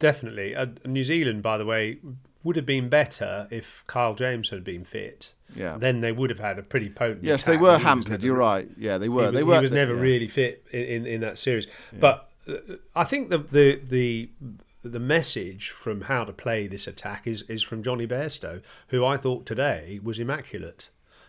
Definitely. 0.00 0.56
Uh, 0.56 0.66
New 0.86 1.04
Zealand, 1.04 1.40
by 1.40 1.56
the 1.56 1.64
way, 1.64 2.00
would 2.48 2.56
have 2.56 2.64
been 2.66 2.88
better 2.88 3.46
if 3.50 3.84
Kyle 3.86 4.14
Jamieson 4.14 4.56
had 4.56 4.64
been 4.64 4.84
fit. 4.84 5.32
Yeah. 5.54 5.76
Then 5.76 6.00
they 6.00 6.12
would 6.12 6.30
have 6.30 6.38
had 6.38 6.58
a 6.58 6.62
pretty 6.62 6.88
potent. 6.88 7.22
Yes, 7.24 7.44
they 7.44 7.58
were 7.58 7.76
he 7.76 7.84
hampered. 7.84 8.10
never- 8.12 8.26
You're 8.26 8.36
right. 8.38 8.66
Yeah, 8.78 8.96
they 8.96 9.10
were. 9.10 9.20
He, 9.20 9.26
was- 9.26 9.32
they 9.32 9.38
he 9.40 9.44
were. 9.44 9.60
was 9.60 9.70
never 9.70 9.94
yeah. 9.94 10.00
really 10.00 10.28
fit 10.28 10.66
in, 10.72 10.80
in, 10.84 11.06
in 11.06 11.20
that 11.20 11.36
series. 11.36 11.66
But 11.92 12.30
uh, 12.48 12.54
I 12.96 13.04
think 13.04 13.28
the, 13.28 13.38
the 13.38 13.80
the 13.88 14.30
the 14.82 14.98
message 14.98 15.68
from 15.70 16.02
how 16.02 16.24
to 16.24 16.32
play 16.32 16.66
this 16.66 16.86
attack 16.86 17.26
is, 17.26 17.42
is 17.42 17.62
from 17.62 17.82
Jonny 17.82 18.06
Bairstow, 18.06 18.62
who 18.88 19.04
I 19.04 19.16
thought 19.18 19.44
today 19.44 20.00
was 20.02 20.18
immaculate. 20.18 20.88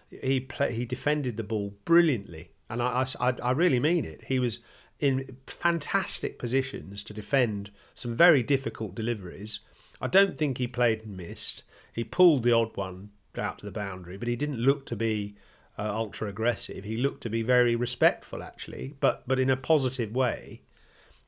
He 0.10 0.40
play, 0.40 0.74
he 0.74 0.86
defended 0.86 1.36
the 1.36 1.44
ball 1.44 1.74
brilliantly, 1.84 2.52
and 2.70 2.82
I, 2.82 3.06
I, 3.20 3.34
I 3.44 3.52
really 3.52 3.80
mean 3.80 4.06
it. 4.06 4.24
He 4.26 4.40
was 4.40 4.62
in 5.00 5.38
fantastic 5.48 6.40
positions 6.40 7.04
to 7.04 7.14
defend 7.14 7.72
some 7.94 8.16
very 8.16 8.44
difficult 8.44 8.96
deliveries. 8.96 9.60
I 10.02 10.08
don't 10.08 10.38
think 10.38 10.58
he 10.58 10.68
played 10.68 11.04
and 11.04 11.18
missed. 11.18 11.64
He 11.94 12.04
pulled 12.04 12.44
the 12.44 12.52
odd 12.52 12.76
one 12.76 13.10
out 13.38 13.60
to 13.60 13.66
the 13.66 13.72
boundary, 13.72 14.18
but 14.18 14.28
he 14.28 14.36
didn't 14.36 14.58
look 14.60 14.86
to 14.88 14.96
be 14.96 15.36
uh, 15.78 15.94
ultra 15.94 16.30
aggressive. 16.30 16.84
He 16.84 16.98
looked 16.98 17.22
to 17.24 17.30
be 17.30 17.42
very 17.42 17.76
respectful, 17.76 18.44
actually, 18.44 18.96
but 19.00 19.24
but 19.28 19.40
in 19.40 19.50
a 19.50 19.58
positive 19.58 20.14
way. 20.14 20.62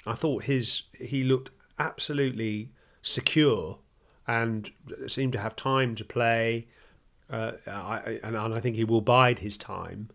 I 0.06 0.14
thought 0.14 0.46
his 0.46 0.84
he 0.94 1.24
looked 1.24 1.52
absolutely 1.78 2.72
secure 3.02 3.78
and 4.28 4.72
seemed 5.08 5.34
to 5.34 5.40
have 5.40 5.56
time 5.56 5.96
to 5.96 6.06
play. 6.06 6.68
Uh, 7.30 7.54
I, 7.68 8.20
and, 8.24 8.36
and 8.36 8.54
I 8.54 8.60
think 8.60 8.76
he 8.76 8.84
will 8.84 9.02
bide 9.02 9.40
his 9.40 9.56
time. 9.58 10.10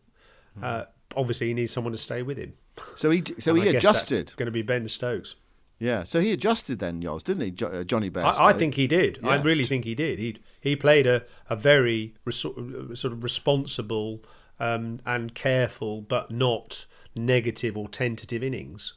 Uh, 0.62 0.84
obviously, 1.16 1.48
he 1.48 1.54
needs 1.54 1.72
someone 1.72 1.92
to 1.92 1.98
stay 1.98 2.22
with 2.22 2.38
him. 2.38 2.54
So 2.94 3.10
he 3.10 3.22
so 3.38 3.50
And 3.54 3.62
he 3.62 3.68
I 3.68 3.72
guess 3.72 3.82
that's 3.82 4.02
adjusted. 4.02 4.32
Going 4.36 4.46
to 4.46 4.52
be 4.52 4.62
Ben 4.62 4.88
Stokes. 4.88 5.34
Yeah. 5.78 6.04
So 6.04 6.20
he 6.20 6.32
adjusted 6.32 6.78
then, 6.78 7.02
Yoz, 7.02 7.22
didn't 7.22 7.42
he, 7.42 7.50
jo- 7.50 7.68
uh, 7.68 7.84
Jonny 7.84 8.10
Bairstow? 8.10 8.40
I, 8.40 8.46
I 8.48 8.52
think 8.52 8.74
he 8.74 8.86
did. 8.86 9.18
I 9.22 9.40
really 9.40 9.64
think 9.64 9.84
he 9.84 9.94
did. 9.94 10.18
He 10.18 10.38
he 10.60 10.74
played 10.76 11.06
a 11.06 11.24
a 11.50 11.56
very 11.56 12.14
reso- 12.26 12.96
sort 12.96 13.12
of 13.12 13.22
responsible 13.22 14.22
um, 14.58 15.00
and 15.04 15.34
careful, 15.34 16.00
but 16.00 16.30
not 16.30 16.86
negative 17.14 17.76
or 17.76 17.88
tentative 17.88 18.42
innings. 18.42 18.94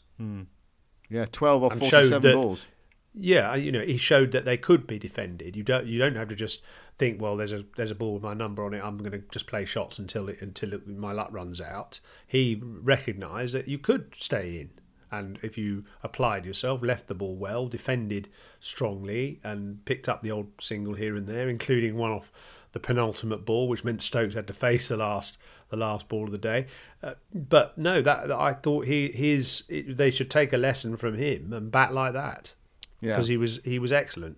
Yeah, 1.09 1.25
twelve 1.31 1.63
or 1.63 1.71
forty-seven 1.71 2.21
that- 2.21 2.35
balls. 2.35 2.67
Yeah, 3.15 3.55
you 3.55 3.71
know, 3.71 3.81
he 3.81 3.97
showed 3.97 4.31
that 4.33 4.45
they 4.45 4.55
could 4.55 4.85
be 4.85 4.99
defended. 4.99 5.55
You 5.55 5.63
don't 5.63 5.87
you 5.87 5.97
don't 5.97 6.15
have 6.15 6.27
to 6.29 6.35
just 6.35 6.61
think, 6.99 7.19
well, 7.19 7.35
there's 7.35 7.51
a 7.51 7.65
there's 7.75 7.89
a 7.89 7.95
ball 7.95 8.13
with 8.13 8.23
my 8.23 8.35
number 8.35 8.63
on 8.63 8.73
it. 8.75 8.81
I'm 8.83 8.99
going 8.99 9.11
to 9.11 9.23
just 9.31 9.47
play 9.47 9.65
shots 9.65 9.97
until 9.97 10.29
it 10.29 10.37
until 10.41 10.73
it, 10.73 10.87
my 10.87 11.11
luck 11.11 11.29
runs 11.31 11.59
out. 11.59 11.99
He 12.27 12.61
recognised 12.63 13.55
that 13.55 13.67
you 13.67 13.79
could 13.79 14.13
stay 14.19 14.59
in, 14.61 14.69
and 15.11 15.39
if 15.41 15.57
you 15.57 15.83
applied 16.03 16.45
yourself, 16.45 16.81
left 16.81 17.07
the 17.07 17.15
ball 17.15 17.35
well, 17.35 17.67
defended 17.67 18.29
strongly, 18.59 19.39
and 19.43 19.83
picked 19.85 20.07
up 20.09 20.21
the 20.21 20.31
old 20.31 20.47
single 20.59 20.93
here 20.93 21.15
and 21.15 21.27
there, 21.27 21.49
including 21.49 21.95
one 21.97 22.11
off 22.11 22.31
the 22.71 22.79
penultimate 22.79 23.45
ball, 23.45 23.67
which 23.67 23.83
meant 23.83 24.01
Stokes 24.01 24.35
had 24.35 24.47
to 24.47 24.53
face 24.53 24.87
the 24.87 24.97
last 24.97 25.37
the 25.69 25.77
last 25.77 26.07
ball 26.07 26.25
of 26.25 26.31
the 26.31 26.37
day. 26.37 26.65
Uh, 27.03 27.13
but 27.33 27.77
no, 27.77 28.01
that 28.01 28.31
I 28.31 28.53
thought 28.53 28.85
he 28.85 29.09
his 29.11 29.63
they 29.69 30.11
should 30.11 30.29
take 30.29 30.53
a 30.53 30.57
lesson 30.57 30.95
from 30.95 31.15
him 31.15 31.53
and 31.53 31.71
bat 31.71 31.93
like 31.93 32.13
that 32.13 32.53
Yeah. 33.01 33.13
because 33.13 33.27
he 33.27 33.37
was 33.37 33.59
he 33.63 33.79
was 33.79 33.91
excellent. 33.91 34.37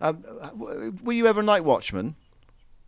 Um, 0.00 0.24
uh, 0.40 0.50
were 1.02 1.12
you 1.12 1.26
ever 1.26 1.40
a 1.40 1.44
night 1.44 1.64
watchman? 1.64 2.16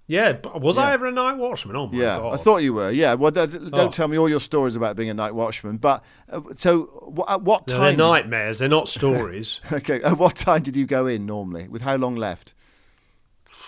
Yeah, 0.09 0.35
but 0.35 0.61
was 0.61 0.79
I 0.79 0.93
ever 0.93 1.07
a 1.07 1.11
night 1.13 1.37
watchman? 1.37 1.75
Oh 1.75 1.89
my 1.89 1.99
yeah, 1.99 2.19
god! 2.19 2.35
I 2.35 2.37
thought 2.37 2.59
you 2.59 2.73
were. 2.75 2.91
Yeah. 2.93 3.15
Well, 3.15 3.33
don't, 3.33 3.51
don't 3.73 3.89
Oh. 3.89 3.91
tell 3.91 4.07
me 4.07 4.17
all 4.17 4.29
your 4.29 4.39
stories 4.39 4.77
about 4.77 4.95
being 4.95 5.09
a 5.11 5.15
night 5.15 5.35
watchman. 5.35 5.79
But 5.79 6.05
uh, 6.31 6.43
so, 6.57 7.13
wh- 7.19 7.29
at 7.33 7.43
what 7.43 7.67
No, 7.69 7.75
they're 7.81 7.91
time? 7.91 7.97
nightmares. 7.99 8.61
They're 8.61 8.69
not 8.69 8.89
stories. 8.89 9.59
okay. 9.73 10.01
At 10.03 10.17
what 10.19 10.37
time 10.37 10.63
did 10.63 10.77
you 10.77 10.87
go 10.87 11.07
in 11.09 11.27
normally? 11.27 11.67
With 11.67 11.83
how 11.83 11.97
long 11.97 12.15
left? 12.15 12.55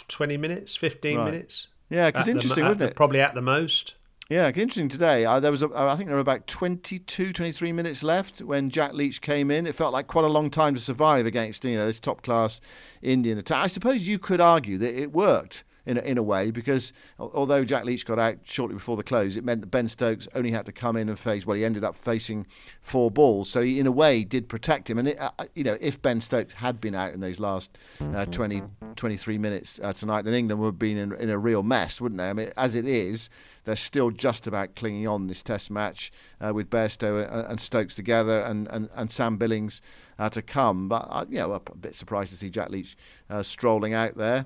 Twenty 0.07 0.37
minutes, 0.37 0.77
fifteen 0.77 1.19
Right. 1.19 1.25
minutes. 1.33 1.69
Yeah, 1.91 2.07
because 2.11 2.29
interesting, 2.29 2.65
at 2.65 2.69
wasn't 2.69 2.79
the- 2.81 2.87
it? 2.91 2.97
Probably 2.97 3.21
at 3.21 3.35
the 3.35 3.43
most. 3.43 3.95
Yeah, 4.31 4.49
interesting 4.49 4.89
today. 4.91 5.25
Uh, 5.25 5.41
there 5.41 5.51
was, 5.51 5.63
a, 5.63 5.71
I 5.75 5.97
think 5.97 6.09
there 6.09 6.17
were 6.17 6.21
about 6.21 6.47
22, 6.47 7.33
23 7.33 7.73
minutes 7.73 8.03
left 8.03 8.43
when 8.43 8.69
Jack 8.69 8.93
Leach 8.93 9.23
came 9.23 9.51
in. 9.51 9.67
It 9.67 9.75
felt 9.75 9.95
like 9.95 10.07
quite 10.07 10.27
a 10.27 10.29
long 10.29 10.51
time 10.51 10.75
to 10.75 10.81
survive 10.83 11.25
against 11.25 11.65
you 11.65 11.77
know 11.77 11.87
this 11.87 11.99
top 11.99 12.21
class 12.23 12.61
Indian 13.01 13.39
attack. 13.39 13.65
I 13.65 13.69
suppose 13.69 14.07
you 14.07 14.19
could 14.19 14.39
argue 14.41 14.77
that 14.79 14.95
it 15.01 15.13
worked 15.13 15.65
in 15.89 15.97
a, 15.97 16.01
in 16.03 16.19
a 16.19 16.23
way 16.23 16.51
because 16.51 16.93
although 17.19 17.65
Jack 17.65 17.85
Leach 17.85 18.05
got 18.05 18.19
out 18.19 18.37
shortly 18.45 18.75
before 18.75 18.97
the 18.97 19.03
close, 19.03 19.39
it 19.39 19.45
meant 19.45 19.63
that 19.63 19.69
Ben 19.69 19.89
Stokes 19.89 20.29
only 20.35 20.51
had 20.51 20.67
to 20.67 20.73
come 20.73 20.97
in 20.97 21.09
and 21.09 21.19
face. 21.19 21.47
Well, 21.47 21.57
he 21.57 21.65
ended 21.65 21.83
up 21.83 21.97
facing 21.97 22.47
four 22.83 23.11
balls, 23.11 23.49
so 23.49 23.63
he 23.63 23.81
in 23.81 23.87
a 23.87 23.93
way 23.93 24.23
did 24.23 24.49
protect 24.51 24.91
him. 24.91 24.99
And 24.99 25.09
it, 25.09 25.19
uh, 25.19 25.31
you 25.55 25.65
know, 25.65 25.79
if 25.81 26.01
Ben 26.03 26.21
Stokes 26.21 26.55
had 26.55 26.79
been 26.79 26.95
out 26.95 27.15
in 27.15 27.21
those 27.21 27.41
last 27.41 27.79
uh, 28.01 28.27
20, 28.27 28.63
23 28.97 29.39
minutes 29.39 29.81
uh, 29.83 29.95
tonight, 29.95 30.23
then 30.23 30.35
England 30.35 30.61
would 30.61 30.67
have 30.67 30.79
been 30.79 30.99
in, 30.99 31.15
in, 31.15 31.31
a 31.31 31.39
real 31.39 31.63
mess, 31.63 32.03
wouldn't 32.03 32.19
they? 32.19 32.29
I 32.29 32.35
mean, 32.35 32.53
as 32.59 32.75
it 32.75 32.87
is, 32.87 33.31
they're 33.65 33.75
still 33.75 34.11
just 34.11 34.47
about 34.47 34.77
clinging 34.77 35.09
on 35.09 35.27
this 35.27 35.43
Test 35.43 35.71
match 35.71 36.13
uh, 36.43 36.53
with 36.53 36.69
Bairstow 36.69 37.49
and 37.49 37.59
Stokes 37.59 37.95
together, 37.95 38.41
and 38.41 38.69
and, 38.69 38.91
and 38.95 39.11
Sam 39.11 39.39
Billings 39.39 39.81
uh, 40.19 40.29
to 40.31 40.43
come. 40.43 40.89
But 40.89 41.07
uh, 41.09 41.25
you 41.31 41.39
know, 41.39 41.53
a 41.53 41.61
bit 41.77 41.95
surprised 41.95 42.31
to 42.33 42.37
see 42.37 42.51
Jack 42.51 42.69
Leach 42.69 42.97
strolling 43.43 43.95
out 43.95 44.15
there. 44.15 44.45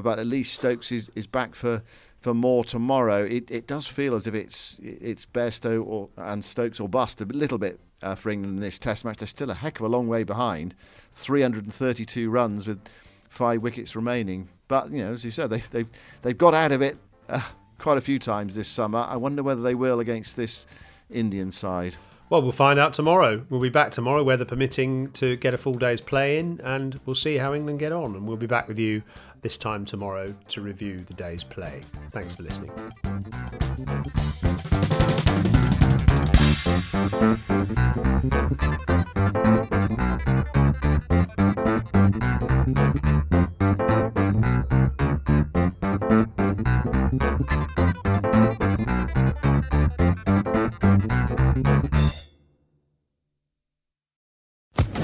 But 0.00 0.18
at 0.18 0.26
least 0.26 0.54
Stokes 0.54 0.92
is, 0.92 1.10
is 1.14 1.26
back 1.26 1.54
for, 1.54 1.82
for 2.20 2.34
more 2.34 2.64
tomorrow. 2.64 3.24
It, 3.24 3.50
it 3.50 3.66
does 3.66 3.86
feel 3.86 4.14
as 4.14 4.26
if 4.26 4.34
it's 4.34 4.78
it's 4.82 5.26
Bairstow 5.26 5.86
or 5.86 6.08
and 6.16 6.44
Stokes 6.44 6.80
or 6.80 6.88
bust 6.88 7.20
a 7.20 7.24
little 7.26 7.58
bit 7.58 7.78
uh, 8.02 8.14
for 8.14 8.30
England 8.30 8.56
in 8.56 8.60
this 8.60 8.78
Test 8.78 9.04
match. 9.04 9.18
They're 9.18 9.26
still 9.26 9.50
a 9.50 9.54
heck 9.54 9.80
of 9.80 9.86
a 9.86 9.88
long 9.88 10.08
way 10.08 10.24
behind, 10.24 10.74
332 11.12 12.30
runs 12.30 12.66
with 12.66 12.80
five 13.28 13.62
wickets 13.62 13.96
remaining. 13.96 14.48
But 14.68 14.90
you 14.90 15.04
know, 15.04 15.12
as 15.12 15.24
you 15.24 15.30
said, 15.30 15.50
they, 15.50 15.58
they've 15.58 15.88
they've 16.22 16.38
got 16.38 16.54
out 16.54 16.72
of 16.72 16.82
it 16.82 16.96
uh, 17.28 17.42
quite 17.78 17.98
a 17.98 18.02
few 18.02 18.18
times 18.18 18.56
this 18.56 18.68
summer. 18.68 19.06
I 19.08 19.16
wonder 19.16 19.42
whether 19.42 19.62
they 19.62 19.74
will 19.74 20.00
against 20.00 20.36
this 20.36 20.66
Indian 21.10 21.52
side. 21.52 21.96
Well, 22.30 22.40
we'll 22.40 22.52
find 22.52 22.78
out 22.78 22.94
tomorrow. 22.94 23.44
We'll 23.50 23.60
be 23.60 23.68
back 23.68 23.90
tomorrow, 23.90 24.24
weather 24.24 24.46
permitting, 24.46 25.10
to 25.12 25.36
get 25.36 25.52
a 25.52 25.58
full 25.58 25.74
day's 25.74 26.00
play 26.00 26.38
in, 26.38 26.58
and 26.64 26.98
we'll 27.04 27.14
see 27.14 27.36
how 27.36 27.52
England 27.52 27.80
get 27.80 27.92
on. 27.92 28.16
And 28.16 28.26
we'll 28.26 28.38
be 28.38 28.46
back 28.46 28.66
with 28.66 28.78
you 28.78 29.02
this 29.44 29.56
time 29.58 29.84
tomorrow 29.84 30.34
to 30.48 30.62
review 30.62 30.98
the 31.00 31.12
day's 31.12 31.44
play. 31.44 31.82
Thanks 32.12 32.34
for 32.34 32.44
listening. 32.44 32.70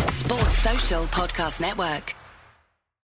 Sports 0.09 0.59
Social 0.59 1.05
Podcast 1.09 1.61
Network. 1.61 2.14